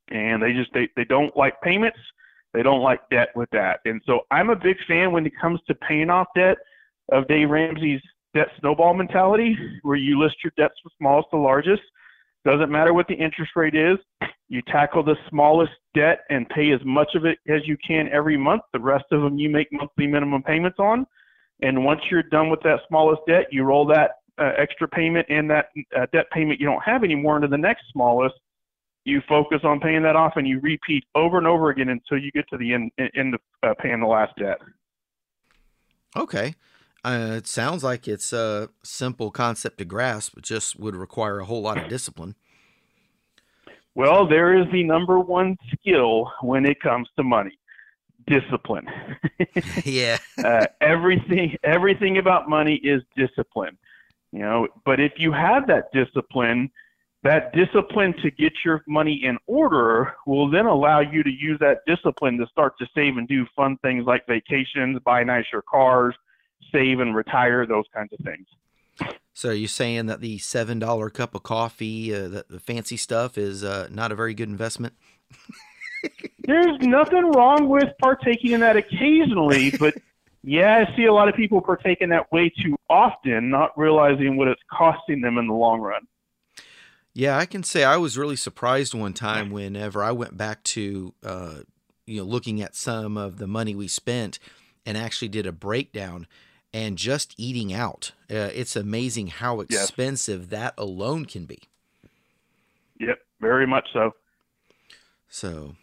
And 0.10 0.42
they 0.42 0.54
just 0.54 0.72
they, 0.74 0.90
they 0.96 1.06
don't 1.06 1.36
like 1.36 1.60
payments, 1.62 2.00
they 2.54 2.64
don't 2.64 2.82
like 2.82 3.02
debt 3.10 3.30
with 3.36 3.50
that. 3.52 3.80
And 3.86 4.02
so 4.06 4.22
I'm 4.32 4.50
a 4.50 4.56
big 4.56 4.78
fan 4.88 5.12
when 5.12 5.26
it 5.26 5.34
comes 5.40 5.60
to 5.68 5.76
paying 5.76 6.10
off 6.10 6.28
debt 6.36 6.58
of 7.12 7.28
Dave 7.28 7.50
Ramsey's 7.50 8.02
debt 8.34 8.48
snowball 8.60 8.94
mentality, 8.94 9.58
where 9.84 9.98
you 9.98 10.20
list 10.20 10.36
your 10.44 10.54
debts 10.58 10.76
from 10.82 10.92
smallest 10.98 11.30
to 11.32 11.38
largest. 11.38 11.82
Doesn't 12.46 12.72
matter 12.72 12.94
what 12.94 13.08
the 13.08 13.16
interest 13.16 13.52
rate 13.56 13.76
is. 13.76 13.98
You 14.48 14.62
tackle 14.62 15.04
the 15.04 15.18
smallest 15.30 15.74
debt 15.94 16.20
and 16.30 16.48
pay 16.50 16.72
as 16.72 16.80
much 16.86 17.16
of 17.16 17.26
it 17.26 17.38
as 17.50 17.62
you 17.66 17.78
can 17.86 18.08
every 18.14 18.38
month. 18.38 18.62
The 18.72 18.80
rest 18.80 19.06
of 19.12 19.22
them 19.22 19.38
you 19.38 19.50
make 19.50 19.68
monthly 19.72 20.08
minimum 20.08 20.44
payments 20.44 20.78
on. 20.80 21.06
And 21.62 21.84
once 21.84 22.02
you're 22.10 22.24
done 22.24 22.50
with 22.50 22.62
that 22.62 22.80
smallest 22.88 23.22
debt, 23.28 23.48
you 23.52 23.64
roll 23.64 23.86
that 23.88 24.12
uh, 24.40 24.52
extra 24.58 24.88
payment 24.88 25.26
and 25.30 25.50
that 25.50 25.68
uh, 25.98 26.06
debt 26.14 26.28
payment 26.32 26.60
you 26.60 26.66
don't 26.66 26.84
have 26.84 27.04
anymore 27.04 27.36
into 27.36 27.48
the 27.48 27.58
next 27.58 27.84
smallest. 27.92 28.36
You 29.08 29.22
focus 29.30 29.62
on 29.64 29.80
paying 29.80 30.04
that 30.04 30.18
off 30.18 30.34
and 30.36 30.46
you 30.46 30.60
repeat 30.60 31.06
over 31.16 31.38
and 31.38 31.48
over 31.48 31.70
again 31.70 31.88
until 31.88 32.18
you 32.18 32.30
get 32.32 32.46
to 32.50 32.58
the 32.58 32.74
end, 32.74 32.92
end 33.16 33.36
of 33.36 33.40
uh, 33.64 33.74
paying 33.82 34.02
the 34.02 34.06
last 34.06 34.34
debt. 34.38 34.58
Okay. 36.14 36.56
Uh, 37.06 37.36
it 37.38 37.48
sounds 37.48 37.86
like 37.86 38.06
it's 38.06 38.34
a 38.34 38.68
simple 38.84 39.32
concept 39.32 39.78
to 39.78 39.86
grasp, 39.86 40.34
but 40.36 40.44
just 40.44 40.78
would 40.78 40.94
require 40.94 41.40
a 41.40 41.46
whole 41.46 41.62
lot 41.62 41.78
of 41.78 41.88
discipline. 41.88 42.36
Well, 43.96 44.28
there 44.28 44.60
is 44.60 44.66
the 44.74 44.84
number 44.84 45.20
one 45.20 45.56
skill 45.72 46.30
when 46.42 46.66
it 46.66 46.82
comes 46.82 47.08
to 47.16 47.24
money 47.24 47.58
discipline. 48.28 48.88
yeah. 49.86 50.18
uh, 50.44 50.66
everything 50.82 51.56
everything 51.64 52.18
about 52.18 52.50
money 52.50 52.76
is 52.84 53.02
discipline. 53.16 53.78
You 54.34 54.40
know, 54.40 54.68
but 54.84 55.00
if 55.00 55.14
you 55.16 55.32
have 55.32 55.66
that 55.68 55.94
discipline, 55.94 56.70
that 57.28 57.52
discipline 57.52 58.14
to 58.22 58.32
get 58.32 58.54
your 58.64 58.82
money 58.88 59.22
in 59.22 59.38
order 59.48 60.16
will 60.26 60.50
then 60.50 60.66
allow 60.66 61.02
you 61.02 61.24
to 61.24 61.30
use 61.30 61.60
that 61.60 61.80
discipline 61.86 62.38
to 62.38 62.48
start 62.48 62.78
to 62.80 62.88
save 62.96 63.18
and 63.18 63.28
do 63.28 63.46
fun 63.54 63.78
things 63.82 64.06
like 64.06 64.26
vacations, 64.28 64.98
buy 65.04 65.26
nicer 65.26 65.62
cars, 65.62 66.16
save 66.72 67.02
and 67.02 67.14
retire, 67.14 67.66
those 67.66 67.84
kinds 67.94 68.14
of 68.14 68.20
things. 68.20 68.48
So 69.34 69.52
you're 69.52 69.68
saying 69.68 70.06
that 70.06 70.22
the 70.22 70.38
seven 70.38 70.80
dollar 70.80 71.10
cup 71.10 71.36
of 71.36 71.44
coffee, 71.44 72.16
uh, 72.16 72.30
the, 72.30 72.46
the, 72.50 72.60
fancy 72.62 72.96
stuff, 72.96 73.38
is 73.38 73.62
uh, 73.62 73.90
not 73.92 74.14
a 74.14 74.16
very 74.16 74.34
good 74.34 74.48
investment? 74.48 74.94
There's 76.40 76.80
nothing 76.80 77.30
wrong 77.34 77.68
with 77.68 77.90
partaking 78.00 78.52
in 78.52 78.62
that 78.62 78.78
occasionally, 78.78 79.72
but 79.72 79.96
yeah, 80.44 80.86
I 80.88 80.96
see 80.96 81.06
a 81.06 81.14
lot 81.14 81.28
of 81.28 81.36
people 81.36 81.60
partaking 81.60 82.08
that 82.10 82.32
way 82.32 82.50
too 82.50 82.78
often, 82.90 83.50
not 83.50 83.78
realizing 83.78 84.38
what 84.38 84.48
it's 84.48 84.62
costing 84.72 85.20
them 85.20 85.38
in 85.38 85.48
the 85.48 85.54
long 85.54 85.82
run. 85.82 86.08
Yeah, 87.18 87.36
I 87.36 87.48
can 87.48 87.64
say 87.64 87.84
I 87.84 87.98
was 87.98 88.16
really 88.16 88.36
surprised 88.36 88.94
one 88.94 89.14
time 89.14 89.50
whenever 89.50 90.04
I 90.04 90.12
went 90.12 90.38
back 90.38 90.62
to, 90.66 91.16
uh, 91.24 91.56
you 92.06 92.20
know, 92.20 92.24
looking 92.24 92.62
at 92.62 92.76
some 92.76 93.18
of 93.18 93.40
the 93.40 93.48
money 93.48 93.74
we 93.74 93.88
spent 93.88 94.38
and 94.86 94.96
actually 94.96 95.30
did 95.30 95.48
a 95.48 95.52
breakdown 95.52 96.28
and 96.72 96.96
just 96.96 97.34
eating 97.36 97.74
out. 97.74 98.12
Uh, 98.30 98.52
it's 98.54 98.76
amazing 98.76 99.28
how 99.28 99.62
expensive 99.62 100.42
yes. 100.42 100.50
that 100.52 100.74
alone 100.78 101.26
can 101.26 101.46
be. 101.46 101.58
Yep, 103.00 103.18
very 103.42 103.66
much 103.66 103.90
so. 103.92 104.14
So, 105.28 105.76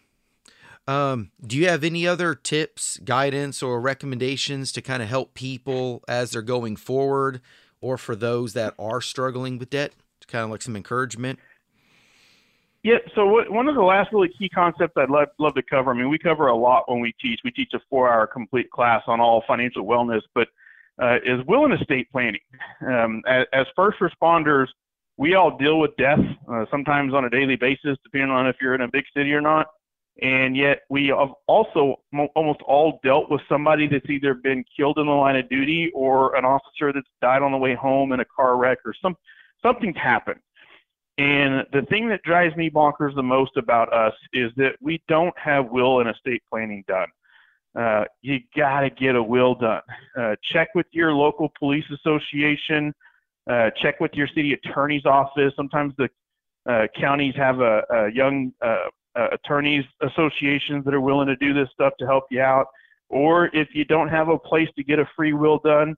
um, 0.86 1.32
do 1.44 1.56
you 1.56 1.68
have 1.68 1.82
any 1.82 2.06
other 2.06 2.36
tips, 2.36 2.98
guidance, 2.98 3.60
or 3.60 3.80
recommendations 3.80 4.70
to 4.70 4.80
kind 4.80 5.02
of 5.02 5.08
help 5.08 5.34
people 5.34 6.04
as 6.06 6.30
they're 6.30 6.42
going 6.42 6.76
forward, 6.76 7.40
or 7.80 7.98
for 7.98 8.14
those 8.14 8.52
that 8.52 8.72
are 8.78 9.00
struggling 9.00 9.58
with 9.58 9.70
debt, 9.70 9.94
kind 10.24 10.44
of 10.44 10.50
like 10.50 10.62
some 10.62 10.76
encouragement? 10.76 11.38
Yeah. 12.84 12.98
So 13.14 13.26
what, 13.26 13.50
one 13.50 13.66
of 13.66 13.74
the 13.74 13.82
last 13.82 14.12
really 14.12 14.30
key 14.38 14.48
concepts 14.50 14.92
I'd 14.96 15.08
love, 15.08 15.28
love 15.38 15.54
to 15.54 15.62
cover. 15.62 15.90
I 15.90 15.94
mean, 15.94 16.10
we 16.10 16.18
cover 16.18 16.48
a 16.48 16.56
lot 16.56 16.84
when 16.86 17.00
we 17.00 17.14
teach. 17.20 17.40
We 17.42 17.50
teach 17.50 17.70
a 17.74 17.80
four-hour 17.88 18.26
complete 18.26 18.70
class 18.70 19.02
on 19.06 19.20
all 19.20 19.42
financial 19.48 19.86
wellness, 19.86 20.20
but 20.34 20.48
uh, 21.02 21.16
is 21.16 21.44
will 21.48 21.64
and 21.64 21.74
estate 21.74 22.10
planning. 22.12 22.40
Um, 22.86 23.22
as, 23.26 23.46
as, 23.52 23.66
first 23.74 23.98
responders, 24.00 24.66
we 25.16 25.34
all 25.34 25.56
deal 25.56 25.80
with 25.80 25.96
death 25.96 26.20
uh, 26.48 26.66
sometimes 26.70 27.14
on 27.14 27.24
a 27.24 27.30
daily 27.30 27.56
basis, 27.56 27.96
depending 28.04 28.30
on 28.30 28.46
if 28.46 28.56
you're 28.60 28.74
in 28.74 28.82
a 28.82 28.88
big 28.88 29.04
city 29.16 29.32
or 29.32 29.40
not. 29.40 29.66
And 30.22 30.56
yet, 30.56 30.82
we 30.90 31.08
have 31.08 31.30
also 31.48 31.96
mo- 32.12 32.28
almost 32.36 32.60
all 32.62 33.00
dealt 33.02 33.30
with 33.30 33.40
somebody 33.48 33.88
that's 33.88 34.08
either 34.08 34.34
been 34.34 34.64
killed 34.76 34.98
in 34.98 35.06
the 35.06 35.12
line 35.12 35.36
of 35.36 35.48
duty 35.48 35.90
or 35.94 36.36
an 36.36 36.44
officer 36.44 36.92
that's 36.92 37.08
died 37.20 37.42
on 37.42 37.50
the 37.50 37.58
way 37.58 37.74
home 37.74 38.12
in 38.12 38.20
a 38.20 38.24
car 38.24 38.56
wreck 38.56 38.78
or 38.84 38.94
some 39.00 39.16
something's 39.64 39.96
happened. 39.96 40.40
And 41.16 41.64
the 41.72 41.82
thing 41.90 42.08
that 42.08 42.22
drives 42.22 42.56
me 42.56 42.70
bonkers 42.70 43.14
the 43.14 43.22
most 43.22 43.52
about 43.56 43.92
us 43.92 44.14
is 44.32 44.50
that 44.56 44.72
we 44.80 45.00
don't 45.08 45.36
have 45.38 45.70
will 45.70 46.00
and 46.00 46.10
estate 46.10 46.42
planning 46.50 46.84
done. 46.88 47.06
Uh, 47.78 48.04
you 48.22 48.40
got 48.56 48.80
to 48.80 48.90
get 48.90 49.14
a 49.14 49.22
will 49.22 49.54
done. 49.54 49.82
Uh, 50.18 50.34
check 50.52 50.68
with 50.74 50.86
your 50.92 51.12
local 51.12 51.52
police 51.58 51.84
association. 51.92 52.92
Uh, 53.48 53.70
check 53.80 54.00
with 54.00 54.12
your 54.14 54.26
city 54.28 54.54
attorney's 54.54 55.04
office. 55.04 55.52
Sometimes 55.56 55.92
the 55.98 56.08
uh, 56.68 56.86
counties 56.98 57.34
have 57.36 57.60
a, 57.60 57.82
a 57.90 58.12
young 58.12 58.52
uh, 58.64 58.86
uh, 59.16 59.28
attorneys 59.32 59.84
associations 60.02 60.84
that 60.84 60.94
are 60.94 61.00
willing 61.00 61.26
to 61.28 61.36
do 61.36 61.52
this 61.52 61.68
stuff 61.72 61.92
to 61.98 62.06
help 62.06 62.24
you 62.30 62.40
out. 62.40 62.66
Or 63.08 63.46
if 63.52 63.68
you 63.74 63.84
don't 63.84 64.08
have 64.08 64.28
a 64.28 64.38
place 64.38 64.68
to 64.76 64.82
get 64.82 64.98
a 64.98 65.08
free 65.14 65.32
will 65.32 65.58
done, 65.58 65.94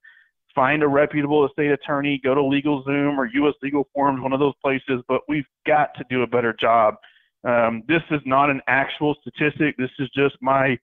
find 0.56 0.82
a 0.82 0.88
reputable 0.88 1.46
estate 1.46 1.70
attorney, 1.70 2.20
go 2.24 2.34
to 2.34 2.40
LegalZoom 2.40 3.16
or 3.16 3.26
U.S. 3.26 3.54
Legal 3.62 3.86
Forms, 3.94 4.20
one 4.20 4.32
of 4.32 4.40
those 4.40 4.54
places. 4.64 5.02
But 5.06 5.20
we've 5.28 5.46
got 5.66 5.94
to 5.96 6.04
do 6.10 6.22
a 6.22 6.26
better 6.26 6.52
job. 6.52 6.94
Um, 7.44 7.84
this 7.86 8.02
is 8.10 8.20
not 8.24 8.50
an 8.50 8.60
actual 8.66 9.14
statistic. 9.20 9.76
This 9.76 9.90
is 10.00 10.08
just 10.16 10.34
my 10.40 10.76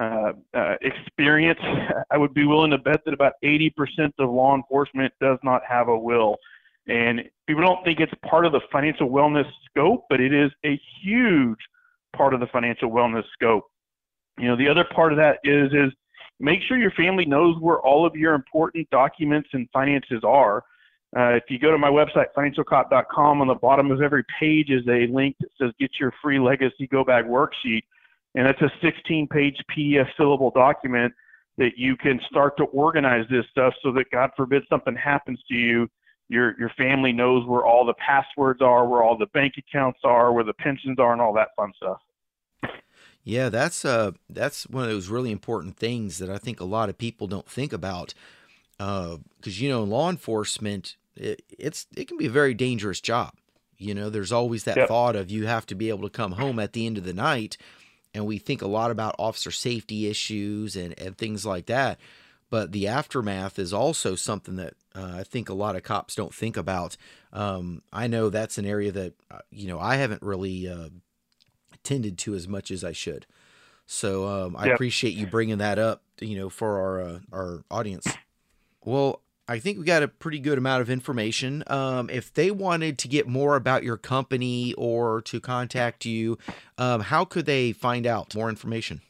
uh, 0.00 0.32
uh, 0.52 0.74
experience. 0.82 1.58
I 2.12 2.18
would 2.18 2.34
be 2.34 2.44
willing 2.44 2.70
to 2.70 2.78
bet 2.78 3.00
that 3.04 3.14
about 3.14 3.32
80% 3.42 3.72
of 4.18 4.30
law 4.30 4.54
enforcement 4.54 5.12
does 5.20 5.38
not 5.42 5.62
have 5.68 5.88
a 5.88 5.98
will. 5.98 6.36
And 6.86 7.22
people 7.46 7.62
don't 7.62 7.82
think 7.82 8.00
it's 8.00 8.12
part 8.28 8.44
of 8.44 8.52
the 8.52 8.60
financial 8.70 9.08
wellness 9.08 9.50
scope, 9.64 10.04
but 10.10 10.20
it 10.20 10.34
is 10.34 10.50
a 10.66 10.78
huge 11.02 11.58
part 12.14 12.34
of 12.34 12.40
the 12.40 12.46
financial 12.48 12.90
wellness 12.90 13.24
scope. 13.32 13.64
You 14.38 14.48
know, 14.48 14.56
the 14.56 14.68
other 14.68 14.84
part 14.94 15.12
of 15.12 15.18
that 15.18 15.38
is 15.44 15.72
is 15.72 15.92
make 16.40 16.60
sure 16.66 16.76
your 16.76 16.90
family 16.92 17.24
knows 17.24 17.56
where 17.60 17.78
all 17.78 18.06
of 18.06 18.14
your 18.14 18.34
important 18.34 18.88
documents 18.90 19.48
and 19.52 19.68
finances 19.72 20.22
are. 20.24 20.64
Uh, 21.16 21.34
if 21.34 21.44
you 21.48 21.58
go 21.58 21.70
to 21.70 21.78
my 21.78 21.88
website, 21.88 22.26
financialcop.com, 22.36 23.40
on 23.40 23.46
the 23.46 23.54
bottom 23.54 23.90
of 23.90 24.02
every 24.02 24.24
page 24.40 24.70
is 24.70 24.82
a 24.88 25.06
link 25.12 25.36
that 25.40 25.48
says 25.60 25.70
Get 25.78 25.92
Your 26.00 26.12
Free 26.22 26.40
Legacy 26.40 26.88
Go 26.88 27.04
Bag 27.04 27.24
Worksheet. 27.26 27.82
And 28.34 28.46
that's 28.46 28.60
a 28.62 28.70
16 28.82 29.28
page 29.28 29.56
PDF 29.76 30.08
fillable 30.18 30.52
document 30.52 31.12
that 31.56 31.72
you 31.76 31.96
can 31.96 32.20
start 32.28 32.56
to 32.56 32.64
organize 32.64 33.24
this 33.30 33.44
stuff 33.52 33.74
so 33.80 33.92
that, 33.92 34.06
God 34.10 34.30
forbid, 34.36 34.64
something 34.68 34.96
happens 34.96 35.38
to 35.48 35.54
you. 35.54 35.88
Your, 36.28 36.58
your 36.58 36.70
family 36.76 37.12
knows 37.12 37.46
where 37.46 37.64
all 37.64 37.86
the 37.86 37.94
passwords 37.94 38.60
are, 38.60 38.88
where 38.88 39.02
all 39.02 39.16
the 39.16 39.26
bank 39.26 39.54
accounts 39.56 40.00
are, 40.02 40.32
where 40.32 40.42
the 40.42 40.54
pensions 40.54 40.98
are, 40.98 41.12
and 41.12 41.20
all 41.20 41.34
that 41.34 41.48
fun 41.56 41.72
stuff. 41.76 41.98
Yeah, 43.24 43.48
that's 43.48 43.84
uh 43.86 44.12
that's 44.28 44.66
one 44.68 44.84
of 44.84 44.90
those 44.90 45.08
really 45.08 45.30
important 45.30 45.76
things 45.78 46.18
that 46.18 46.30
I 46.30 46.38
think 46.38 46.60
a 46.60 46.64
lot 46.64 46.90
of 46.90 46.98
people 46.98 47.26
don't 47.26 47.48
think 47.48 47.72
about. 47.72 48.14
Because 48.76 49.18
uh, 49.46 49.50
you 49.50 49.68
know, 49.68 49.82
law 49.82 50.10
enforcement, 50.10 50.96
it, 51.16 51.42
it's 51.58 51.86
it 51.96 52.06
can 52.06 52.18
be 52.18 52.26
a 52.26 52.30
very 52.30 52.54
dangerous 52.54 53.00
job. 53.00 53.32
You 53.78 53.94
know, 53.94 54.10
there's 54.10 54.32
always 54.32 54.64
that 54.64 54.76
yep. 54.76 54.88
thought 54.88 55.16
of 55.16 55.30
you 55.30 55.46
have 55.46 55.66
to 55.66 55.74
be 55.74 55.88
able 55.88 56.02
to 56.02 56.10
come 56.10 56.32
home 56.32 56.58
at 56.58 56.74
the 56.74 56.86
end 56.86 56.98
of 56.98 57.04
the 57.04 57.14
night, 57.14 57.56
and 58.12 58.26
we 58.26 58.38
think 58.38 58.62
a 58.62 58.68
lot 58.68 58.90
about 58.90 59.16
officer 59.18 59.50
safety 59.50 60.06
issues 60.06 60.76
and 60.76 60.98
and 60.98 61.16
things 61.16 61.46
like 61.46 61.66
that. 61.66 61.98
But 62.50 62.72
the 62.72 62.86
aftermath 62.86 63.58
is 63.58 63.72
also 63.72 64.14
something 64.16 64.56
that 64.56 64.74
uh, 64.94 65.16
I 65.16 65.22
think 65.24 65.48
a 65.48 65.54
lot 65.54 65.76
of 65.76 65.82
cops 65.82 66.14
don't 66.14 66.34
think 66.34 66.56
about. 66.56 66.96
Um, 67.32 67.82
I 67.92 68.06
know 68.06 68.28
that's 68.28 68.58
an 68.58 68.66
area 68.66 68.92
that 68.92 69.14
uh, 69.30 69.38
you 69.50 69.66
know 69.66 69.80
I 69.80 69.96
haven't 69.96 70.22
really 70.22 70.68
uh, 70.68 70.90
tended 71.84 72.18
to 72.18 72.34
as 72.34 72.48
much 72.48 72.70
as 72.70 72.82
I 72.82 72.92
should. 72.92 73.26
So 73.86 74.26
um, 74.26 74.56
I 74.56 74.66
yep. 74.66 74.74
appreciate 74.74 75.14
you 75.14 75.26
bringing 75.26 75.58
that 75.58 75.78
up, 75.78 76.02
you 76.20 76.36
know, 76.36 76.48
for 76.48 76.80
our 76.80 77.00
uh, 77.00 77.18
our 77.32 77.64
audience. 77.70 78.06
Well, 78.82 79.20
I 79.46 79.58
think 79.58 79.78
we 79.78 79.84
got 79.84 80.02
a 80.02 80.08
pretty 80.08 80.38
good 80.38 80.56
amount 80.56 80.80
of 80.80 80.88
information. 80.88 81.62
Um, 81.66 82.08
if 82.10 82.32
they 82.32 82.50
wanted 82.50 82.98
to 82.98 83.08
get 83.08 83.28
more 83.28 83.56
about 83.56 83.84
your 83.84 83.98
company 83.98 84.72
or 84.74 85.20
to 85.22 85.38
contact 85.38 86.06
you, 86.06 86.38
um, 86.78 87.02
how 87.02 87.24
could 87.24 87.44
they 87.44 87.72
find 87.72 88.06
out 88.06 88.34
more 88.34 88.48
information? 88.48 89.02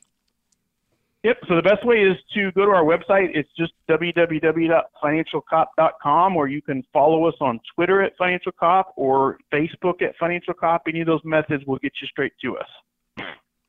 Yep. 1.25 1.39
So 1.49 1.57
the 1.57 1.63
best 1.63 1.85
way 1.87 2.03
is 2.03 2.19
to 2.35 2.53
go 2.53 2.67
to 2.67 2.71
our 2.71 2.85
website. 2.85 3.31
It's 3.35 3.49
just 3.59 3.73
www.financialcop.com, 3.89 6.37
or 6.37 6.49
you 6.49 6.61
can 6.61 6.85
follow 6.93 7.25
us 7.25 7.35
on 7.41 7.59
Twitter 7.75 8.03
at 8.03 8.13
Financial 8.19 8.53
Cop 8.53 8.93
or 8.97 9.39
Facebook 9.51 10.03
at 10.03 10.15
Financial 10.21 10.53
Cop. 10.53 10.83
Any 10.87 11.01
of 11.01 11.07
those 11.07 11.23
methods 11.25 11.65
will 11.67 11.79
get 11.79 11.95
you 12.03 12.09
straight 12.09 12.35
to 12.43 12.59
us. 12.59 12.69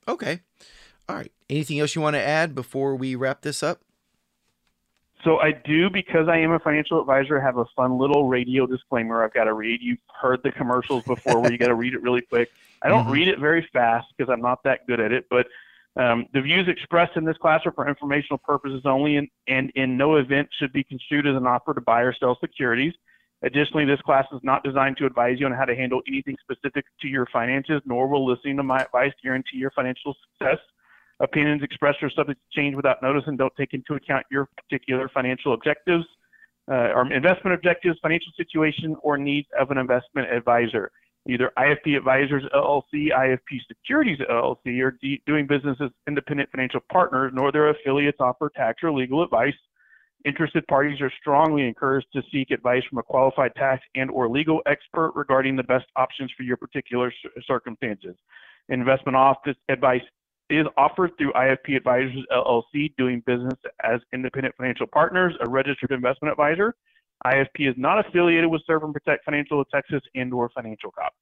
Okay. 0.05 0.41
All 1.07 1.15
right. 1.15 1.31
Anything 1.49 1.79
else 1.79 1.95
you 1.95 2.01
want 2.01 2.15
to 2.15 2.21
add 2.21 2.53
before 2.53 2.93
we 2.95 3.15
wrap 3.15 3.41
this 3.41 3.63
up? 3.63 3.79
So 5.23 5.39
I 5.39 5.53
do, 5.53 5.89
because 5.89 6.27
I 6.27 6.35
am 6.37 6.51
a 6.51 6.59
financial 6.59 6.99
advisor, 6.99 7.39
have 7.39 7.57
a 7.57 7.63
fun 7.75 7.97
little 7.97 8.27
radio 8.27 8.67
disclaimer 8.67 9.23
I've 9.23 9.33
got 9.33 9.45
to 9.45 9.53
read. 9.53 9.81
You've 9.81 9.99
heard 10.13 10.43
the 10.43 10.51
commercials 10.51 11.05
before 11.05 11.39
where 11.39 11.49
you 11.51 11.57
got 11.57 11.69
to 11.69 11.75
read 11.75 11.93
it 11.93 12.03
really 12.03 12.21
quick. 12.21 12.51
I 12.83 12.89
don't 12.89 13.05
mm-hmm. 13.05 13.13
read 13.13 13.29
it 13.29 13.39
very 13.39 13.65
fast 13.71 14.07
because 14.15 14.29
I'm 14.31 14.41
not 14.41 14.61
that 14.63 14.85
good 14.85 14.99
at 14.99 15.13
it, 15.13 15.27
but 15.29 15.47
um, 15.97 16.25
the 16.33 16.41
views 16.41 16.67
expressed 16.67 17.15
in 17.15 17.23
this 17.23 17.37
class 17.37 17.61
are 17.65 17.71
for 17.71 17.87
informational 17.87 18.37
purposes 18.37 18.81
only 18.85 19.15
and, 19.15 19.29
and 19.47 19.71
in 19.75 19.97
no 19.97 20.17
event 20.17 20.49
should 20.59 20.73
be 20.73 20.83
construed 20.83 21.25
as 21.25 21.35
an 21.35 21.47
offer 21.47 21.73
to 21.73 21.81
buy 21.81 22.01
or 22.01 22.13
sell 22.13 22.37
securities. 22.41 22.93
Additionally, 23.43 23.85
this 23.85 24.01
class 24.01 24.25
is 24.33 24.39
not 24.43 24.63
designed 24.63 24.97
to 24.97 25.05
advise 25.05 25.39
you 25.39 25.45
on 25.45 25.51
how 25.51 25.65
to 25.65 25.75
handle 25.75 26.01
anything 26.07 26.35
specific 26.41 26.85
to 27.01 27.07
your 27.07 27.27
finances, 27.31 27.81
nor 27.85 28.07
will 28.07 28.25
listening 28.25 28.57
to 28.57 28.63
my 28.63 28.79
advice 28.79 29.13
guarantee 29.23 29.57
your 29.57 29.71
financial 29.71 30.15
success. 30.31 30.57
Opinions 31.21 31.63
expressed 31.63 32.01
are 32.03 32.09
subject 32.09 32.39
to 32.41 32.59
change 32.59 32.75
without 32.75 33.01
notice 33.01 33.23
and 33.27 33.37
don't 33.37 33.53
take 33.55 33.73
into 33.73 33.93
account 33.93 34.25
your 34.29 34.49
particular 34.57 35.07
financial 35.09 35.53
objectives, 35.53 36.05
uh, 36.69 36.91
or 36.93 37.09
investment 37.13 37.53
objectives, 37.53 37.97
financial 38.01 38.33
situation, 38.35 38.95
or 39.01 39.17
needs 39.17 39.47
of 39.57 39.71
an 39.71 39.77
investment 39.77 40.29
advisor 40.29 40.91
either 41.27 41.51
IFP 41.57 41.97
Advisors 41.97 42.43
LLC, 42.53 43.09
IFP 43.11 43.59
Securities 43.67 44.19
LLC, 44.29 44.81
or 44.81 44.91
d- 45.01 45.21
doing 45.25 45.47
business 45.47 45.77
as 45.81 45.89
independent 46.07 46.49
financial 46.51 46.81
partners, 46.91 47.31
nor 47.33 47.51
their 47.51 47.69
affiliates 47.69 48.17
offer 48.19 48.51
tax 48.55 48.83
or 48.83 48.91
legal 48.91 49.23
advice. 49.23 49.53
Interested 50.25 50.65
parties 50.67 51.01
are 51.01 51.11
strongly 51.19 51.67
encouraged 51.67 52.07
to 52.13 52.21
seek 52.31 52.49
advice 52.51 52.83
from 52.89 52.97
a 52.97 53.03
qualified 53.03 53.53
tax 53.55 53.83
and 53.95 54.09
or 54.09 54.27
legal 54.29 54.61
expert 54.65 55.11
regarding 55.15 55.55
the 55.55 55.63
best 55.63 55.85
options 55.95 56.31
for 56.35 56.43
your 56.43 56.57
particular 56.57 57.13
circumstances. 57.45 58.15
Investment 58.69 59.15
office 59.15 59.55
advice 59.69 60.01
is 60.49 60.65
offered 60.77 61.11
through 61.17 61.31
IFP 61.33 61.75
Advisors 61.75 62.25
LLC, 62.31 62.95
doing 62.97 63.21
business 63.25 63.53
as 63.83 63.99
independent 64.13 64.55
financial 64.55 64.87
partners, 64.87 65.33
a 65.45 65.49
registered 65.49 65.91
investment 65.91 66.31
advisor. 66.31 66.75
IFP 67.25 67.69
is 67.69 67.75
not 67.77 68.05
affiliated 68.05 68.49
with 68.49 68.61
Serve 68.67 68.83
and 68.83 68.93
Protect 68.93 69.23
Financial 69.25 69.61
of 69.61 69.69
Texas 69.69 70.01
and 70.15 70.33
or 70.33 70.49
Financial 70.49 70.91
Cop. 70.91 71.13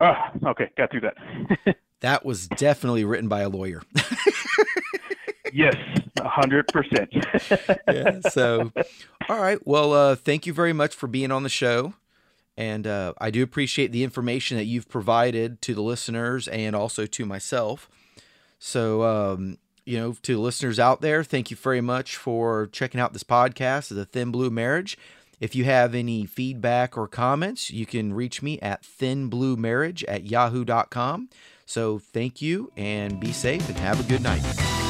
Ah, 0.00 0.32
okay, 0.46 0.70
got 0.76 0.90
through 0.90 1.02
that. 1.02 1.76
that 2.00 2.24
was 2.24 2.48
definitely 2.48 3.04
written 3.04 3.28
by 3.28 3.42
a 3.42 3.48
lawyer. 3.48 3.82
yes, 5.52 5.76
hundred 6.20 6.66
percent. 6.68 7.10
Yeah. 7.88 8.20
So, 8.30 8.72
all 9.28 9.40
right. 9.40 9.58
Well, 9.64 9.92
uh, 9.92 10.16
thank 10.16 10.46
you 10.46 10.52
very 10.52 10.72
much 10.72 10.94
for 10.94 11.06
being 11.06 11.30
on 11.30 11.42
the 11.42 11.48
show, 11.48 11.94
and 12.56 12.86
uh, 12.86 13.12
I 13.18 13.30
do 13.30 13.42
appreciate 13.42 13.92
the 13.92 14.02
information 14.02 14.56
that 14.56 14.64
you've 14.64 14.88
provided 14.88 15.60
to 15.62 15.74
the 15.74 15.82
listeners 15.82 16.48
and 16.48 16.74
also 16.74 17.06
to 17.06 17.26
myself. 17.26 17.88
So, 18.58 19.02
um, 19.02 19.58
you 19.84 19.98
know, 19.98 20.12
to 20.22 20.34
the 20.34 20.40
listeners 20.40 20.78
out 20.78 21.00
there, 21.00 21.22
thank 21.22 21.50
you 21.50 21.56
very 21.56 21.80
much 21.80 22.16
for 22.16 22.68
checking 22.68 23.00
out 23.00 23.12
this 23.12 23.24
podcast 23.24 23.90
of 23.90 23.96
the 23.96 24.04
Thin 24.04 24.30
Blue 24.30 24.50
Marriage. 24.50 24.96
If 25.42 25.56
you 25.56 25.64
have 25.64 25.92
any 25.92 26.24
feedback 26.24 26.96
or 26.96 27.08
comments, 27.08 27.68
you 27.68 27.84
can 27.84 28.14
reach 28.14 28.42
me 28.42 28.60
at 28.60 28.84
thinbluemarriage 28.84 30.04
at 30.06 30.22
yahoo.com. 30.22 31.30
So 31.66 31.98
thank 31.98 32.40
you 32.40 32.70
and 32.76 33.18
be 33.18 33.32
safe 33.32 33.68
and 33.68 33.76
have 33.76 33.98
a 33.98 34.04
good 34.04 34.22
night. 34.22 34.81